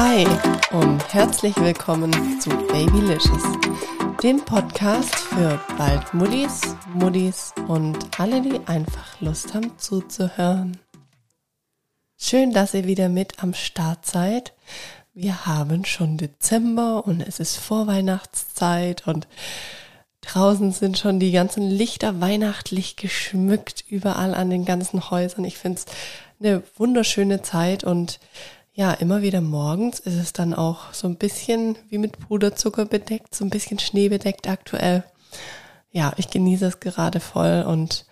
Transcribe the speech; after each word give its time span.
Hi 0.00 0.24
und 0.70 1.12
herzlich 1.12 1.56
willkommen 1.56 2.12
zu 2.40 2.50
Babylicious, 2.50 3.42
dem 4.22 4.40
Podcast 4.44 5.12
für 5.12 5.60
bald 5.76 6.14
Muddis, 6.14 6.60
Muddis 6.94 7.52
und 7.66 7.98
alle, 8.20 8.40
die 8.40 8.60
einfach 8.66 9.20
Lust 9.20 9.54
haben 9.54 9.76
zuzuhören. 9.76 10.78
Schön, 12.16 12.52
dass 12.52 12.74
ihr 12.74 12.84
wieder 12.84 13.08
mit 13.08 13.42
am 13.42 13.54
Start 13.54 14.06
seid. 14.06 14.54
Wir 15.14 15.46
haben 15.46 15.84
schon 15.84 16.16
Dezember 16.16 17.04
und 17.04 17.20
es 17.20 17.40
ist 17.40 17.56
Vorweihnachtszeit 17.56 19.04
und 19.08 19.26
draußen 20.20 20.70
sind 20.70 20.96
schon 20.96 21.18
die 21.18 21.32
ganzen 21.32 21.68
Lichter 21.68 22.20
weihnachtlich 22.20 22.94
geschmückt, 22.94 23.84
überall 23.88 24.36
an 24.36 24.48
den 24.48 24.64
ganzen 24.64 25.10
Häusern. 25.10 25.44
Ich 25.44 25.58
finde 25.58 25.80
es 25.80 25.86
eine 26.38 26.62
wunderschöne 26.76 27.42
Zeit 27.42 27.82
und 27.82 28.20
ja, 28.78 28.92
immer 28.92 29.22
wieder 29.22 29.40
morgens 29.40 29.98
ist 29.98 30.14
es 30.14 30.32
dann 30.32 30.54
auch 30.54 30.94
so 30.94 31.08
ein 31.08 31.16
bisschen 31.16 31.76
wie 31.88 31.98
mit 31.98 32.20
Puderzucker 32.20 32.84
bedeckt, 32.84 33.34
so 33.34 33.44
ein 33.44 33.50
bisschen 33.50 33.80
Schnee 33.80 34.08
bedeckt 34.08 34.48
aktuell. 34.48 35.02
Ja, 35.90 36.12
ich 36.16 36.30
genieße 36.30 36.66
es 36.66 36.78
gerade 36.78 37.18
voll 37.18 37.64
und 37.66 38.06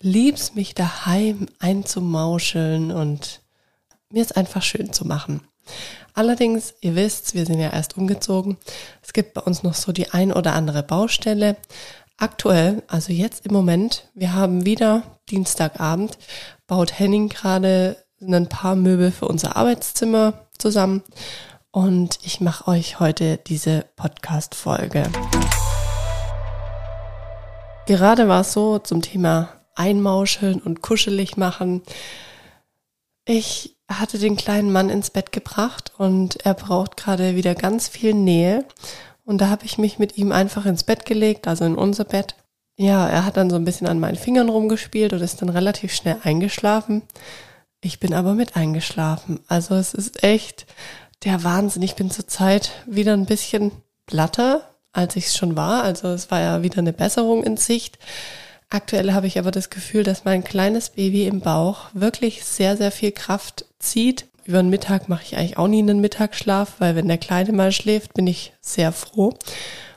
lieb's 0.00 0.56
mich 0.56 0.74
daheim 0.74 1.46
einzumauscheln 1.60 2.90
und 2.90 3.42
mir 4.10 4.22
es 4.22 4.32
einfach 4.32 4.62
schön 4.62 4.92
zu 4.92 5.06
machen. 5.06 5.42
Allerdings, 6.14 6.74
ihr 6.80 6.96
wisst, 6.96 7.36
wir 7.36 7.46
sind 7.46 7.60
ja 7.60 7.70
erst 7.70 7.96
umgezogen. 7.96 8.56
Es 9.02 9.12
gibt 9.12 9.34
bei 9.34 9.40
uns 9.42 9.62
noch 9.62 9.74
so 9.74 9.92
die 9.92 10.10
ein 10.10 10.32
oder 10.32 10.54
andere 10.54 10.82
Baustelle. 10.82 11.56
Aktuell, 12.16 12.82
also 12.88 13.12
jetzt 13.12 13.46
im 13.46 13.52
Moment, 13.52 14.10
wir 14.14 14.34
haben 14.34 14.66
wieder 14.66 15.04
Dienstagabend, 15.30 16.18
baut 16.66 16.98
Henning 16.98 17.28
gerade 17.28 17.96
ein 18.20 18.48
paar 18.48 18.74
Möbel 18.74 19.10
für 19.10 19.28
unser 19.28 19.56
Arbeitszimmer 19.56 20.34
zusammen 20.58 21.02
und 21.70 22.18
ich 22.22 22.40
mache 22.40 22.66
euch 22.68 22.98
heute 22.98 23.38
diese 23.46 23.84
Podcast-Folge. 23.96 25.04
Gerade 27.86 28.28
war 28.28 28.40
es 28.40 28.52
so 28.52 28.78
zum 28.78 29.02
Thema 29.02 29.50
Einmauscheln 29.74 30.60
und 30.60 30.82
kuschelig 30.82 31.36
machen. 31.36 31.82
Ich 33.24 33.76
hatte 33.88 34.18
den 34.18 34.36
kleinen 34.36 34.72
Mann 34.72 34.90
ins 34.90 35.10
Bett 35.10 35.32
gebracht 35.32 35.92
und 35.96 36.44
er 36.44 36.54
braucht 36.54 36.96
gerade 36.96 37.36
wieder 37.36 37.54
ganz 37.54 37.88
viel 37.88 38.14
Nähe. 38.14 38.64
Und 39.24 39.40
da 39.40 39.48
habe 39.48 39.64
ich 39.64 39.78
mich 39.78 39.98
mit 39.98 40.18
ihm 40.18 40.32
einfach 40.32 40.66
ins 40.66 40.84
Bett 40.84 41.06
gelegt, 41.06 41.46
also 41.46 41.64
in 41.64 41.76
unser 41.76 42.04
Bett. 42.04 42.34
Ja, 42.76 43.08
er 43.08 43.24
hat 43.24 43.36
dann 43.36 43.50
so 43.50 43.56
ein 43.56 43.64
bisschen 43.64 43.86
an 43.86 44.00
meinen 44.00 44.16
Fingern 44.16 44.48
rumgespielt 44.48 45.12
und 45.12 45.20
ist 45.20 45.40
dann 45.42 45.48
relativ 45.48 45.92
schnell 45.92 46.16
eingeschlafen. 46.22 47.02
Ich 47.80 48.00
bin 48.00 48.12
aber 48.12 48.34
mit 48.34 48.56
eingeschlafen. 48.56 49.40
Also 49.46 49.74
es 49.76 49.94
ist 49.94 50.24
echt 50.24 50.66
der 51.24 51.44
Wahnsinn. 51.44 51.82
Ich 51.82 51.94
bin 51.94 52.10
zurzeit 52.10 52.72
wieder 52.86 53.12
ein 53.12 53.26
bisschen 53.26 53.70
platter, 54.06 54.74
als 54.92 55.14
ich 55.16 55.26
es 55.26 55.36
schon 55.36 55.56
war. 55.56 55.84
Also 55.84 56.08
es 56.08 56.30
war 56.30 56.40
ja 56.40 56.62
wieder 56.62 56.78
eine 56.78 56.92
Besserung 56.92 57.44
in 57.44 57.56
Sicht. 57.56 57.98
Aktuell 58.68 59.12
habe 59.12 59.26
ich 59.26 59.38
aber 59.38 59.50
das 59.50 59.70
Gefühl, 59.70 60.02
dass 60.02 60.24
mein 60.24 60.44
kleines 60.44 60.90
Baby 60.90 61.26
im 61.26 61.40
Bauch 61.40 61.86
wirklich 61.94 62.44
sehr, 62.44 62.76
sehr 62.76 62.90
viel 62.90 63.12
Kraft 63.12 63.64
zieht. 63.78 64.26
Über 64.44 64.60
den 64.60 64.70
Mittag 64.70 65.08
mache 65.08 65.22
ich 65.22 65.36
eigentlich 65.36 65.56
auch 65.56 65.68
nie 65.68 65.80
einen 65.80 66.00
Mittagsschlaf, 66.00 66.74
weil 66.78 66.96
wenn 66.96 67.08
der 67.08 67.18
Kleine 67.18 67.52
mal 67.52 67.70
schläft, 67.70 68.14
bin 68.14 68.26
ich 68.26 68.52
sehr 68.60 68.92
froh. 68.92 69.34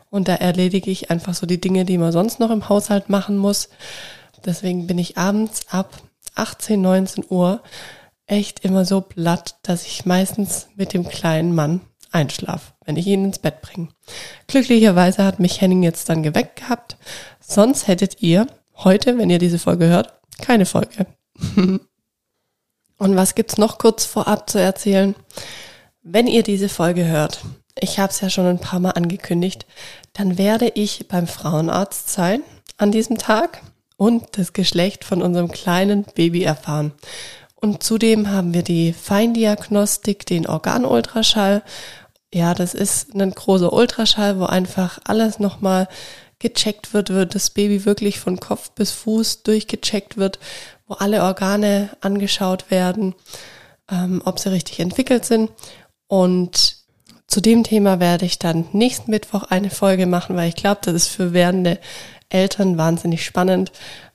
Und 0.10 0.28
da 0.28 0.36
erledige 0.36 0.92
ich 0.92 1.10
einfach 1.10 1.34
so 1.34 1.46
die 1.46 1.60
Dinge, 1.60 1.86
die 1.86 1.98
man 1.98 2.12
sonst 2.12 2.40
noch 2.40 2.52
im 2.52 2.70
Haushalt 2.70 3.10
machen 3.10 3.38
muss. 3.38 3.70
Deswegen 4.46 4.88
bin 4.88 4.98
ich 5.00 5.18
abends 5.18 5.68
ab 5.70 6.02
18, 6.36 6.82
19 6.82 7.26
Uhr 7.30 7.62
echt 8.26 8.64
immer 8.64 8.86
so 8.86 9.02
platt, 9.02 9.58
dass 9.64 9.86
ich 9.86 10.06
meistens 10.06 10.68
mit 10.76 10.94
dem 10.94 11.08
kleinen 11.08 11.54
Mann 11.54 11.82
einschlafe, 12.12 12.74
wenn 12.86 12.96
ich 12.96 13.08
ihn 13.08 13.26
ins 13.26 13.40
Bett 13.40 13.62
bringe. 13.62 13.90
Glücklicherweise 14.48 15.24
hat 15.24 15.40
mich 15.40 15.62
Henning 15.62 15.84
jetzt 15.84 16.10
dann 16.10 16.24
geweckt 16.24 16.58
gehabt. 16.58 16.98
Sonst 17.40 17.88
hättet 17.88 18.22
ihr 18.22 18.48
heute, 18.76 19.18
wenn 19.18 19.30
ihr 19.30 19.40
diese 19.40 19.60
Folge 19.60 19.88
hört, 19.88 20.14
keine 20.42 20.66
Folge. 20.66 21.08
Und 22.98 23.16
was 23.16 23.36
gibt's 23.36 23.58
noch 23.58 23.78
kurz 23.78 24.06
vorab 24.06 24.50
zu 24.50 24.60
erzählen? 24.60 25.16
Wenn 26.04 26.28
ihr 26.28 26.44
diese 26.44 26.70
Folge 26.70 27.06
hört, 27.06 27.42
ich 27.80 28.00
habe 28.00 28.12
es 28.12 28.22
ja 28.22 28.30
schon 28.30 28.46
ein 28.46 28.60
paar 28.60 28.80
Mal 28.80 28.92
angekündigt, 28.92 29.66
dann 30.14 30.38
werde 30.38 30.70
ich 30.70 31.08
beim 31.08 31.28
Frauenarzt 31.28 32.10
sein 32.10 32.44
an 32.78 32.92
diesem 32.92 33.18
Tag 33.18 33.62
und 34.02 34.30
das 34.32 34.54
Geschlecht 34.54 35.06
von 35.06 35.22
unserem 35.22 35.52
kleinen 35.52 36.06
Baby 36.16 36.42
erfahren. 36.42 36.92
Und 37.54 37.84
zudem 37.84 38.32
haben 38.32 38.52
wir 38.52 38.64
die 38.64 38.94
Feindiagnostik, 38.94 40.26
den 40.26 40.48
Organultraschall. 40.48 41.62
Ja, 42.34 42.56
das 42.56 42.74
ist 42.74 43.14
ein 43.14 43.30
großer 43.30 43.72
Ultraschall, 43.72 44.40
wo 44.40 44.46
einfach 44.46 44.98
alles 45.04 45.38
nochmal 45.38 45.88
gecheckt 46.40 46.96
wird, 46.96 47.12
wird 47.12 47.36
das 47.36 47.52
Baby 47.52 47.86
wirklich 47.86 48.20
von 48.20 48.40
Kopf 48.40 48.72
bis 48.72 48.90
Fuß 48.90 49.44
durchgecheckt 49.44 50.18
wird, 50.18 50.40
wo 50.88 50.96
alle 50.96 51.22
Organe 51.22 51.92
angeschaut 52.02 52.72
werden, 52.72 53.14
ähm, 53.88 54.24
ob 54.26 54.40
sie 54.40 54.50
richtig 54.50 54.80
entwickelt 54.80 55.26
sind. 55.26 55.52
Und 56.08 56.78
zu 57.28 57.40
dem 57.40 57.64
Thema 57.64 58.00
werde 58.00 58.26
ich 58.26 58.40
dann 58.40 58.66
nächsten 58.72 59.12
Mittwoch 59.12 59.44
eine 59.44 59.70
Folge 59.70 60.08
machen, 60.08 60.36
weil 60.36 60.50
ich 60.50 60.56
glaube, 60.56 60.82
das 60.82 60.96
ist 60.96 61.08
für 61.10 61.34
werdende 61.34 61.78
Eltern 62.32 62.78
wahnsinnig 62.78 63.24
spannend. 63.24 63.72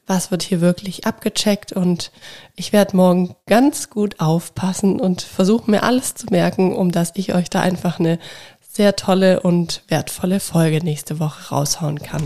Was 0.07 0.31
wird 0.31 0.43
hier 0.43 0.61
wirklich 0.61 1.07
abgecheckt? 1.07 1.73
Und 1.73 2.13
ich 2.55 2.73
werde 2.73 2.97
morgen 2.97 3.35
ganz 3.47 3.91
gut 3.91 4.21
aufpassen 4.21 5.01
und 5.01 5.23
versuche 5.23 5.71
mir 5.71 5.83
alles 5.83 6.15
zu 6.15 6.27
merken, 6.31 6.75
um 6.75 6.93
dass 6.93 7.13
ich 7.17 7.35
euch 7.35 7.51
da 7.51 7.61
einfach 7.61 7.99
eine 7.99 8.19
sehr 8.61 8.95
tolle 8.95 9.41
und 9.41 9.83
wertvolle 9.89 10.39
Folge 10.39 10.85
nächste 10.85 11.19
Woche 11.19 11.55
raushauen 11.55 11.99
kann. 12.01 12.23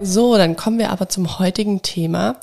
So, 0.00 0.36
dann 0.36 0.56
kommen 0.56 0.78
wir 0.78 0.90
aber 0.90 1.08
zum 1.08 1.38
heutigen 1.38 1.82
Thema. 1.82 2.36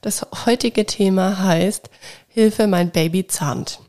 Das 0.00 0.26
heutige 0.46 0.86
Thema 0.86 1.38
heißt 1.38 1.90
Hilfe, 2.28 2.66
mein 2.66 2.90
Baby 2.90 3.26
zahnt. 3.26 3.80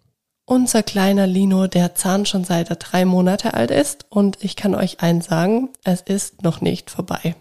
Unser 0.50 0.82
kleiner 0.82 1.28
Lino, 1.28 1.68
der 1.68 1.94
Zahn 1.94 2.26
schon 2.26 2.46
seit 2.46 2.70
er 2.70 2.78
drei 2.78 3.04
Monate 3.04 3.54
alt 3.54 3.70
ist 3.70 4.06
und 4.08 4.42
ich 4.42 4.56
kann 4.56 4.76
euch 4.76 5.02
eins 5.02 5.26
sagen, 5.26 5.72
es 5.84 6.00
ist 6.00 6.42
noch 6.42 6.62
nicht 6.62 6.90
vorbei. 6.90 7.36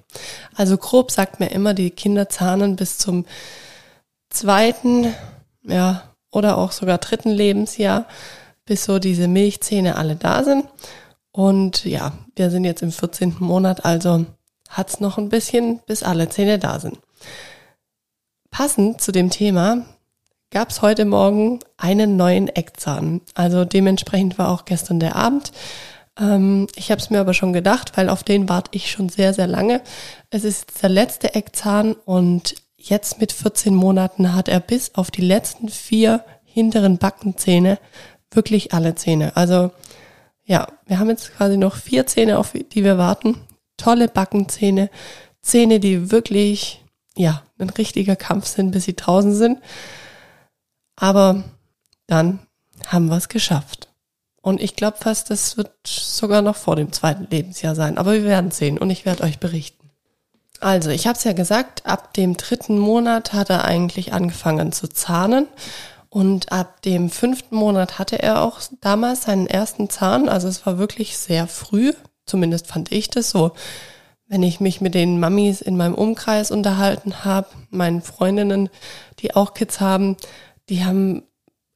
Also 0.57 0.77
grob 0.77 1.13
sagt 1.13 1.39
mir 1.39 1.53
immer, 1.53 1.73
die 1.73 1.91
Kinder 1.91 2.29
zahnen 2.29 2.75
bis 2.75 2.99
zum 2.99 3.25
zweiten, 4.29 5.15
ja, 5.63 6.03
oder 6.33 6.59
auch 6.59 6.73
sogar 6.73 6.99
dritten 6.99 7.31
Lebensjahr 7.31 8.07
bis 8.65 8.85
so 8.85 8.99
diese 8.99 9.29
Milchzähne 9.29 9.95
alle 9.95 10.17
da 10.17 10.43
sind. 10.43 10.65
Und 11.31 11.85
ja, 11.85 12.13
wir 12.35 12.51
sind 12.51 12.65
jetzt 12.65 12.83
im 12.83 12.91
14. 12.91 13.37
Monat, 13.39 13.85
also 13.85 14.27
hat's 14.69 14.99
noch 14.99 15.17
ein 15.17 15.29
bisschen, 15.29 15.79
bis 15.87 16.03
alle 16.03 16.29
Zähne 16.29 16.59
da 16.59 16.81
sind. 16.81 16.99
Passend 18.51 19.01
zu 19.01 19.13
dem 19.13 19.31
Thema 19.31 19.87
gab's 20.57 20.81
heute 20.81 21.05
Morgen 21.05 21.61
einen 21.77 22.17
neuen 22.17 22.49
Eckzahn. 22.49 23.21
Also 23.35 23.67
dementsprechend 23.67 24.39
war 24.39 24.49
auch 24.49 24.65
gestern 24.65 24.99
der 24.99 25.15
Abend. 25.15 25.53
Ähm, 26.19 26.67
ich 26.77 26.91
habe 26.91 26.99
es 26.99 27.11
mir 27.11 27.21
aber 27.21 27.35
schon 27.35 27.53
gedacht, 27.53 27.93
weil 27.95 28.09
auf 28.09 28.25
den 28.25 28.49
warte 28.49 28.71
ich 28.73 28.91
schon 28.91 29.11
sehr, 29.11 29.35
sehr 29.35 29.49
lange. 29.49 29.83
Es 30.31 30.45
ist 30.45 30.83
der 30.83 30.89
letzte 30.89 31.35
Eckzahn 31.35 31.93
und 31.93 32.55
jetzt 32.79 33.21
mit 33.21 33.33
14 33.33 33.75
Monaten 33.75 34.35
hat 34.35 34.49
er 34.49 34.61
bis 34.61 34.95
auf 34.95 35.11
die 35.11 35.21
letzten 35.21 35.69
vier 35.69 36.25
hinteren 36.43 36.97
Backenzähne 36.97 37.79
wirklich 38.31 38.73
alle 38.73 38.95
Zähne. 38.95 39.37
Also 39.37 39.73
ja, 40.47 40.69
wir 40.87 40.99
haben 40.99 41.11
jetzt 41.11 41.37
quasi 41.37 41.59
noch 41.59 41.77
vier 41.77 42.07
Zähne, 42.07 42.39
auf 42.39 42.53
die 42.53 42.83
wir 42.83 42.97
warten. 42.97 43.43
Tolle 43.77 44.09
Backenzähne, 44.09 44.89
Zähne, 45.43 45.81
die 45.81 46.11
wirklich, 46.11 46.83
ja, 47.15 47.43
ein 47.59 47.69
richtiger 47.69 48.17
Kampf 48.17 48.47
sind, 48.47 48.71
bis 48.71 48.87
sie 48.87 48.97
draußen 48.97 49.35
sind. 49.35 49.59
Aber 50.97 51.45
dann 52.07 52.41
haben 52.87 53.09
wir 53.09 53.17
es 53.17 53.29
geschafft. 53.29 53.89
Und 54.43 54.61
ich 54.61 54.77
glaube 54.77 54.99
fast, 54.99 55.31
das 55.31 55.57
wird 55.57 55.73
sogar 55.85 56.43
noch 56.43 56.57
vor 56.57 56.77
dem 56.77 56.93
zweiten 56.93 57.27
Lebensjahr 57.31 57.75
sein. 57.75 57.99
Aber 57.99 58.13
wir 58.13 58.25
werden 58.25 58.51
sehen 58.51 58.79
und 58.79 58.91
ich 58.91 59.05
werde 59.05 59.25
euch 59.25 59.39
berichten. 59.39 59.91
Also, 60.61 60.89
ich 60.91 61.07
habe 61.07 61.19
es 61.19 61.25
ja 61.25 61.35
gesagt, 61.35 61.85
ab 61.85 62.15
dem 62.15 62.37
dritten 62.37 62.79
Monat 62.79 63.33
hat 63.33 63.51
er 63.51 63.65
eigentlich 63.65 64.13
angefangen 64.13 64.73
zu 64.73 64.89
zahnen. 64.89 65.49
Und 66.17 66.51
ab 66.51 66.81
dem 66.81 67.11
fünften 67.11 67.57
Monat 67.57 67.99
hatte 67.99 68.23
er 68.23 68.41
auch 68.41 68.61
damals 68.81 69.25
seinen 69.25 69.47
ersten 69.47 69.91
Zahn. 69.91 70.31
Also 70.31 70.49
es 70.49 70.65
war 70.65 70.79
wirklich 70.79 71.19
sehr 71.19 71.47
früh, 71.47 71.93
zumindest 72.25 72.69
fand 72.69 72.91
ich 72.91 73.11
das 73.11 73.29
so. 73.29 73.53
Wenn 74.27 74.43
ich 74.43 74.59
mich 74.59 74.81
mit 74.81 74.95
den 74.95 75.21
Mamis 75.21 75.61
in 75.61 75.77
meinem 75.77 75.95
Umkreis 75.95 76.51
unterhalten 76.51 77.25
habe, 77.25 77.49
meinen 77.69 78.01
Freundinnen, 78.01 78.71
die 79.19 79.37
auch 79.37 79.53
Kids 79.53 79.81
haben, 79.81 80.17
die 80.69 80.85
haben 80.85 81.23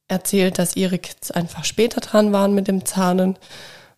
erzählt, 0.07 0.59
dass 0.59 0.75
ihre 0.75 0.99
Kids 0.99 1.31
einfach 1.31 1.63
später 1.63 2.01
dran 2.01 2.33
waren 2.33 2.53
mit 2.53 2.67
dem 2.67 2.85
Zahnen. 2.85 3.37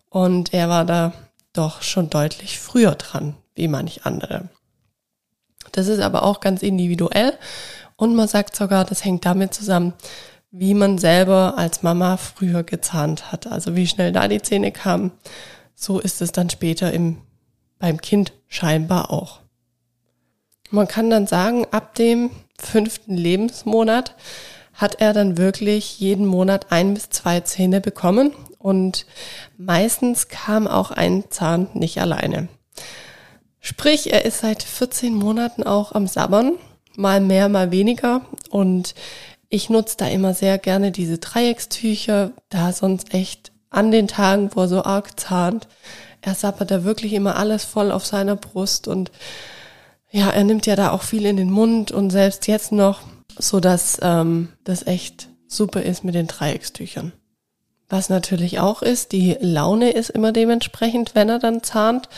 Und 0.08 0.54
er 0.54 0.68
war 0.68 0.84
da 0.84 1.12
doch 1.52 1.82
schon 1.82 2.08
deutlich 2.10 2.58
früher 2.58 2.94
dran, 2.94 3.34
wie 3.54 3.68
manch 3.68 4.06
andere. 4.06 4.48
Das 5.72 5.88
ist 5.88 6.00
aber 6.00 6.22
auch 6.22 6.40
ganz 6.40 6.62
individuell. 6.62 7.36
Und 7.96 8.14
man 8.14 8.28
sagt 8.28 8.54
sogar, 8.54 8.84
das 8.84 9.04
hängt 9.04 9.24
damit 9.24 9.54
zusammen, 9.54 9.92
wie 10.50 10.74
man 10.74 10.98
selber 10.98 11.54
als 11.58 11.82
Mama 11.82 12.16
früher 12.16 12.62
gezahnt 12.62 13.32
hat. 13.32 13.48
Also 13.48 13.74
wie 13.74 13.88
schnell 13.88 14.12
da 14.12 14.28
die 14.28 14.42
Zähne 14.42 14.70
kamen, 14.70 15.10
so 15.74 15.98
ist 15.98 16.22
es 16.22 16.30
dann 16.30 16.48
später 16.48 16.92
im, 16.92 17.18
beim 17.80 18.00
Kind 18.00 18.32
scheinbar 18.46 19.10
auch. 19.10 19.40
Man 20.70 20.86
kann 20.86 21.10
dann 21.10 21.26
sagen, 21.26 21.66
ab 21.72 21.96
dem 21.96 22.30
fünften 22.58 23.16
Lebensmonat 23.16 24.14
hat 24.74 25.00
er 25.00 25.12
dann 25.12 25.38
wirklich 25.38 25.98
jeden 26.00 26.26
Monat 26.26 26.70
ein 26.70 26.94
bis 26.94 27.10
zwei 27.10 27.40
Zähne 27.40 27.80
bekommen. 27.80 28.32
Und 28.58 29.06
meistens 29.56 30.28
kam 30.28 30.66
auch 30.66 30.90
ein 30.90 31.24
Zahn 31.30 31.68
nicht 31.74 32.00
alleine. 32.00 32.48
Sprich, 33.60 34.12
er 34.12 34.24
ist 34.24 34.40
seit 34.40 34.62
14 34.62 35.14
Monaten 35.14 35.62
auch 35.62 35.92
am 35.92 36.06
Sabbern, 36.06 36.52
mal 36.96 37.20
mehr, 37.20 37.48
mal 37.48 37.70
weniger. 37.70 38.22
Und 38.50 38.94
ich 39.48 39.70
nutze 39.70 39.96
da 39.96 40.06
immer 40.06 40.34
sehr 40.34 40.58
gerne 40.58 40.90
diese 40.92 41.18
Dreieckstücher, 41.18 42.32
da 42.48 42.72
sonst 42.72 43.14
echt 43.14 43.52
an 43.70 43.90
den 43.90 44.08
Tagen, 44.08 44.50
wo 44.54 44.62
er 44.62 44.68
so 44.68 44.84
arg 44.84 45.18
zahnt, 45.18 45.68
er 46.24 46.34
sabbert 46.34 46.70
da 46.70 46.84
wirklich 46.84 47.12
immer 47.12 47.36
alles 47.36 47.64
voll 47.64 47.92
auf 47.92 48.06
seiner 48.06 48.36
Brust. 48.36 48.88
Und 48.88 49.12
ja, 50.10 50.30
er 50.30 50.44
nimmt 50.44 50.66
ja 50.66 50.74
da 50.74 50.90
auch 50.90 51.02
viel 51.02 51.26
in 51.26 51.36
den 51.36 51.50
Mund. 51.50 51.92
Und 51.92 52.10
selbst 52.10 52.46
jetzt 52.46 52.72
noch, 52.72 53.00
so 53.38 53.60
dass 53.60 53.98
ähm, 54.02 54.48
das 54.64 54.86
echt 54.86 55.28
super 55.46 55.82
ist 55.82 56.04
mit 56.04 56.14
den 56.14 56.26
Dreieckstüchern. 56.26 57.12
Was 57.88 58.08
natürlich 58.08 58.60
auch 58.60 58.82
ist, 58.82 59.12
die 59.12 59.36
Laune 59.40 59.90
ist 59.90 60.10
immer 60.10 60.32
dementsprechend, 60.32 61.14
wenn 61.14 61.28
er 61.28 61.38
dann 61.38 61.62
zahnt. 61.62 62.08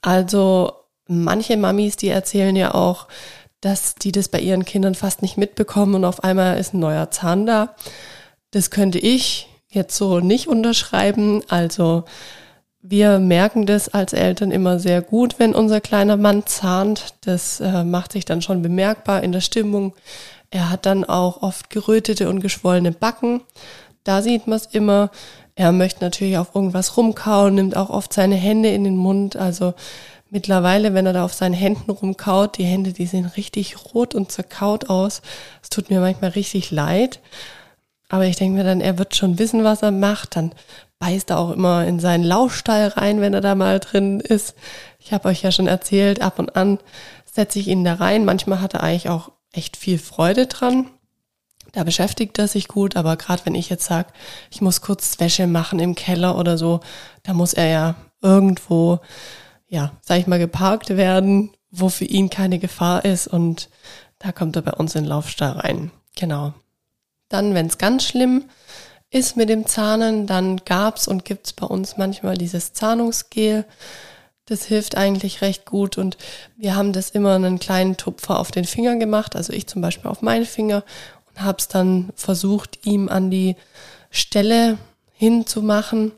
Also 0.00 0.72
manche 1.06 1.56
Mamis, 1.56 1.96
die 1.96 2.08
erzählen 2.08 2.56
ja 2.56 2.74
auch, 2.74 3.08
dass 3.60 3.94
die 3.94 4.12
das 4.12 4.28
bei 4.28 4.40
ihren 4.40 4.64
Kindern 4.64 4.94
fast 4.94 5.22
nicht 5.22 5.36
mitbekommen 5.36 5.94
und 5.94 6.04
auf 6.04 6.24
einmal 6.24 6.58
ist 6.58 6.74
ein 6.74 6.80
neuer 6.80 7.10
Zahn 7.10 7.46
da. 7.46 7.74
Das 8.50 8.70
könnte 8.70 8.98
ich 8.98 9.48
jetzt 9.68 9.96
so 9.96 10.20
nicht 10.20 10.48
unterschreiben. 10.48 11.42
Also 11.48 12.04
wir 12.80 13.20
merken 13.20 13.64
das 13.64 13.88
als 13.88 14.12
Eltern 14.12 14.50
immer 14.50 14.80
sehr 14.80 15.00
gut, 15.02 15.38
wenn 15.38 15.54
unser 15.54 15.80
kleiner 15.80 16.16
Mann 16.16 16.46
zahnt. 16.46 17.14
Das 17.22 17.60
äh, 17.60 17.84
macht 17.84 18.12
sich 18.12 18.24
dann 18.24 18.42
schon 18.42 18.62
bemerkbar 18.62 19.22
in 19.22 19.30
der 19.32 19.40
Stimmung. 19.40 19.94
Er 20.52 20.68
hat 20.68 20.84
dann 20.84 21.04
auch 21.04 21.42
oft 21.42 21.70
gerötete 21.70 22.28
und 22.28 22.40
geschwollene 22.40 22.92
Backen. 22.92 23.40
Da 24.04 24.20
sieht 24.20 24.46
man 24.46 24.56
es 24.56 24.66
immer. 24.66 25.10
Er 25.54 25.72
möchte 25.72 26.04
natürlich 26.04 26.36
auf 26.36 26.54
irgendwas 26.54 26.98
rumkauen, 26.98 27.54
nimmt 27.54 27.74
auch 27.74 27.88
oft 27.88 28.12
seine 28.12 28.34
Hände 28.34 28.68
in 28.68 28.84
den 28.84 28.96
Mund. 28.96 29.34
Also 29.34 29.72
mittlerweile, 30.28 30.92
wenn 30.92 31.06
er 31.06 31.14
da 31.14 31.24
auf 31.24 31.32
seinen 31.32 31.54
Händen 31.54 31.90
rumkaut, 31.90 32.58
die 32.58 32.64
Hände, 32.64 32.92
die 32.92 33.06
sehen 33.06 33.24
richtig 33.34 33.94
rot 33.94 34.14
und 34.14 34.30
zerkaut 34.30 34.90
aus. 34.90 35.22
Es 35.62 35.70
tut 35.70 35.88
mir 35.88 36.00
manchmal 36.00 36.32
richtig 36.32 36.70
leid. 36.70 37.20
Aber 38.10 38.26
ich 38.26 38.36
denke 38.36 38.58
mir 38.58 38.64
dann, 38.64 38.82
er 38.82 38.98
wird 38.98 39.16
schon 39.16 39.38
wissen, 39.38 39.64
was 39.64 39.80
er 39.80 39.90
macht. 39.90 40.36
Dann 40.36 40.52
beißt 40.98 41.30
er 41.30 41.38
auch 41.38 41.52
immer 41.52 41.86
in 41.86 41.98
seinen 41.98 42.24
Laufstall 42.24 42.88
rein, 42.88 43.22
wenn 43.22 43.32
er 43.32 43.40
da 43.40 43.54
mal 43.54 43.80
drin 43.80 44.20
ist. 44.20 44.54
Ich 44.98 45.14
habe 45.14 45.30
euch 45.30 45.40
ja 45.40 45.50
schon 45.50 45.66
erzählt, 45.66 46.20
ab 46.20 46.38
und 46.38 46.56
an 46.56 46.78
setze 47.24 47.58
ich 47.58 47.68
ihn 47.68 47.84
da 47.84 47.94
rein. 47.94 48.26
Manchmal 48.26 48.60
hat 48.60 48.74
er 48.74 48.82
eigentlich 48.82 49.08
auch 49.08 49.30
echt 49.52 49.76
viel 49.76 49.98
Freude 49.98 50.46
dran. 50.46 50.86
Da 51.72 51.84
beschäftigt 51.84 52.38
er 52.38 52.48
sich 52.48 52.68
gut, 52.68 52.96
aber 52.96 53.16
gerade 53.16 53.46
wenn 53.46 53.54
ich 53.54 53.70
jetzt 53.70 53.86
sage, 53.86 54.08
ich 54.50 54.60
muss 54.60 54.82
kurz 54.82 55.18
Wäsche 55.20 55.46
machen 55.46 55.78
im 55.78 55.94
Keller 55.94 56.36
oder 56.36 56.58
so, 56.58 56.80
da 57.22 57.32
muss 57.32 57.54
er 57.54 57.66
ja 57.66 57.94
irgendwo, 58.20 59.00
ja, 59.68 59.92
sag 60.02 60.18
ich 60.18 60.26
mal, 60.26 60.38
geparkt 60.38 60.90
werden, 60.90 61.50
wo 61.70 61.88
für 61.88 62.04
ihn 62.04 62.28
keine 62.28 62.58
Gefahr 62.58 63.04
ist 63.04 63.26
und 63.26 63.70
da 64.18 64.32
kommt 64.32 64.56
er 64.56 64.62
bei 64.62 64.72
uns 64.72 64.94
in 64.94 65.04
Laufstall 65.04 65.52
rein. 65.52 65.90
Genau. 66.16 66.52
Dann, 67.28 67.54
wenn 67.54 67.66
es 67.66 67.78
ganz 67.78 68.04
schlimm 68.04 68.44
ist 69.10 69.36
mit 69.36 69.48
dem 69.48 69.66
Zahnen, 69.66 70.26
dann 70.26 70.58
gab's 70.64 71.08
und 71.08 71.24
gibt's 71.24 71.52
bei 71.52 71.66
uns 71.66 71.96
manchmal 71.96 72.36
dieses 72.36 72.72
Zahnungsgel. 72.72 73.64
Das 74.52 74.66
hilft 74.66 74.98
eigentlich 74.98 75.40
recht 75.40 75.64
gut 75.64 75.96
und 75.96 76.18
wir 76.58 76.76
haben 76.76 76.92
das 76.92 77.08
immer 77.08 77.36
einen 77.36 77.58
kleinen 77.58 77.96
Tupfer 77.96 78.38
auf 78.38 78.50
den 78.50 78.66
Finger 78.66 78.96
gemacht, 78.96 79.34
also 79.34 79.50
ich 79.50 79.66
zum 79.66 79.80
Beispiel 79.80 80.10
auf 80.10 80.20
meinen 80.20 80.44
Finger 80.44 80.84
und 81.30 81.42
habe 81.42 81.56
es 81.58 81.68
dann 81.68 82.10
versucht, 82.16 82.84
ihm 82.84 83.08
an 83.08 83.30
die 83.30 83.56
Stelle 84.10 84.76
hinzumachen 85.14 86.12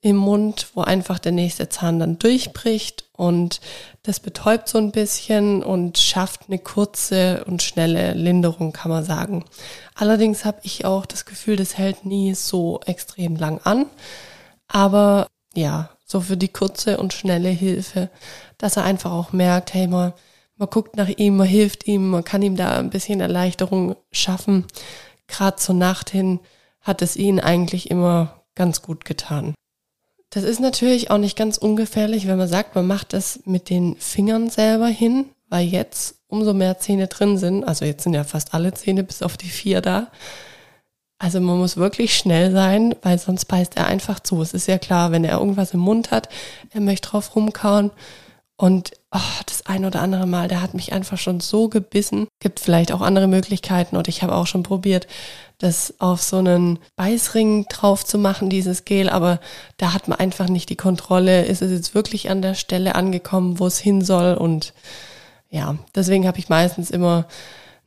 im 0.00 0.16
Mund, 0.16 0.66
wo 0.74 0.80
einfach 0.80 1.20
der 1.20 1.30
nächste 1.30 1.68
Zahn 1.68 2.00
dann 2.00 2.18
durchbricht 2.18 3.04
und 3.12 3.60
das 4.02 4.18
betäubt 4.18 4.66
so 4.66 4.78
ein 4.78 4.90
bisschen 4.90 5.62
und 5.62 5.96
schafft 5.96 6.46
eine 6.48 6.58
kurze 6.58 7.44
und 7.44 7.62
schnelle 7.62 8.14
Linderung, 8.14 8.72
kann 8.72 8.90
man 8.90 9.04
sagen. 9.04 9.44
Allerdings 9.94 10.44
habe 10.44 10.58
ich 10.64 10.84
auch 10.84 11.06
das 11.06 11.24
Gefühl, 11.24 11.54
das 11.54 11.78
hält 11.78 12.04
nie 12.04 12.34
so 12.34 12.80
extrem 12.84 13.36
lang 13.36 13.60
an. 13.62 13.86
Aber 14.66 15.28
ja, 15.54 15.90
so 16.10 16.20
für 16.20 16.36
die 16.36 16.48
kurze 16.48 16.96
und 16.96 17.12
schnelle 17.12 17.50
Hilfe, 17.50 18.10
dass 18.58 18.76
er 18.76 18.82
einfach 18.82 19.12
auch 19.12 19.32
merkt, 19.32 19.74
hey, 19.74 19.86
man, 19.86 20.12
man 20.56 20.68
guckt 20.68 20.96
nach 20.96 21.08
ihm, 21.08 21.36
man 21.36 21.46
hilft 21.46 21.86
ihm, 21.86 22.08
man 22.10 22.24
kann 22.24 22.42
ihm 22.42 22.56
da 22.56 22.78
ein 22.78 22.90
bisschen 22.90 23.20
Erleichterung 23.20 23.94
schaffen. 24.10 24.66
Gerade 25.28 25.56
zur 25.56 25.76
Nacht 25.76 26.10
hin 26.10 26.40
hat 26.80 27.00
es 27.00 27.14
ihn 27.14 27.38
eigentlich 27.38 27.92
immer 27.92 28.42
ganz 28.56 28.82
gut 28.82 29.04
getan. 29.04 29.54
Das 30.30 30.42
ist 30.42 30.58
natürlich 30.58 31.12
auch 31.12 31.18
nicht 31.18 31.36
ganz 31.36 31.58
ungefährlich, 31.58 32.26
wenn 32.26 32.38
man 32.38 32.48
sagt, 32.48 32.74
man 32.74 32.88
macht 32.88 33.12
das 33.12 33.40
mit 33.44 33.70
den 33.70 33.94
Fingern 33.96 34.50
selber 34.50 34.88
hin, 34.88 35.26
weil 35.48 35.66
jetzt 35.66 36.16
umso 36.26 36.54
mehr 36.54 36.78
Zähne 36.78 37.06
drin 37.06 37.38
sind, 37.38 37.62
also 37.62 37.84
jetzt 37.84 38.02
sind 38.02 38.14
ja 38.14 38.24
fast 38.24 38.52
alle 38.52 38.74
Zähne 38.74 39.04
bis 39.04 39.22
auf 39.22 39.36
die 39.36 39.48
vier 39.48 39.80
da. 39.80 40.08
Also 41.22 41.38
man 41.38 41.58
muss 41.58 41.76
wirklich 41.76 42.16
schnell 42.16 42.50
sein, 42.50 42.94
weil 43.02 43.18
sonst 43.18 43.44
beißt 43.44 43.76
er 43.76 43.86
einfach 43.86 44.20
zu. 44.20 44.40
Es 44.40 44.54
ist 44.54 44.66
ja 44.66 44.78
klar, 44.78 45.12
wenn 45.12 45.22
er 45.22 45.38
irgendwas 45.38 45.74
im 45.74 45.80
Mund 45.80 46.10
hat, 46.10 46.30
er 46.72 46.80
möchte 46.80 47.10
drauf 47.10 47.36
rumkauen. 47.36 47.90
Und 48.56 48.92
oh, 49.12 49.18
das 49.44 49.66
ein 49.66 49.84
oder 49.84 50.00
andere 50.00 50.26
Mal, 50.26 50.48
der 50.48 50.62
hat 50.62 50.72
mich 50.72 50.94
einfach 50.94 51.18
schon 51.18 51.40
so 51.40 51.68
gebissen. 51.68 52.26
Gibt 52.40 52.58
vielleicht 52.58 52.90
auch 52.90 53.02
andere 53.02 53.28
Möglichkeiten 53.28 53.96
und 53.96 54.08
ich 54.08 54.22
habe 54.22 54.34
auch 54.34 54.46
schon 54.46 54.62
probiert, 54.62 55.06
das 55.58 55.92
auf 55.98 56.22
so 56.22 56.38
einen 56.38 56.78
Beißring 56.96 57.66
drauf 57.68 58.02
zu 58.02 58.16
machen, 58.16 58.48
dieses 58.48 58.86
Gel, 58.86 59.10
aber 59.10 59.40
da 59.76 59.92
hat 59.92 60.08
man 60.08 60.18
einfach 60.18 60.48
nicht 60.48 60.70
die 60.70 60.76
Kontrolle. 60.76 61.44
Ist 61.44 61.60
es 61.60 61.70
jetzt 61.70 61.94
wirklich 61.94 62.30
an 62.30 62.40
der 62.40 62.54
Stelle 62.54 62.94
angekommen, 62.94 63.58
wo 63.58 63.66
es 63.66 63.78
hin 63.78 64.02
soll? 64.02 64.34
Und 64.34 64.72
ja, 65.50 65.76
deswegen 65.94 66.26
habe 66.26 66.38
ich 66.38 66.48
meistens 66.48 66.90
immer 66.90 67.26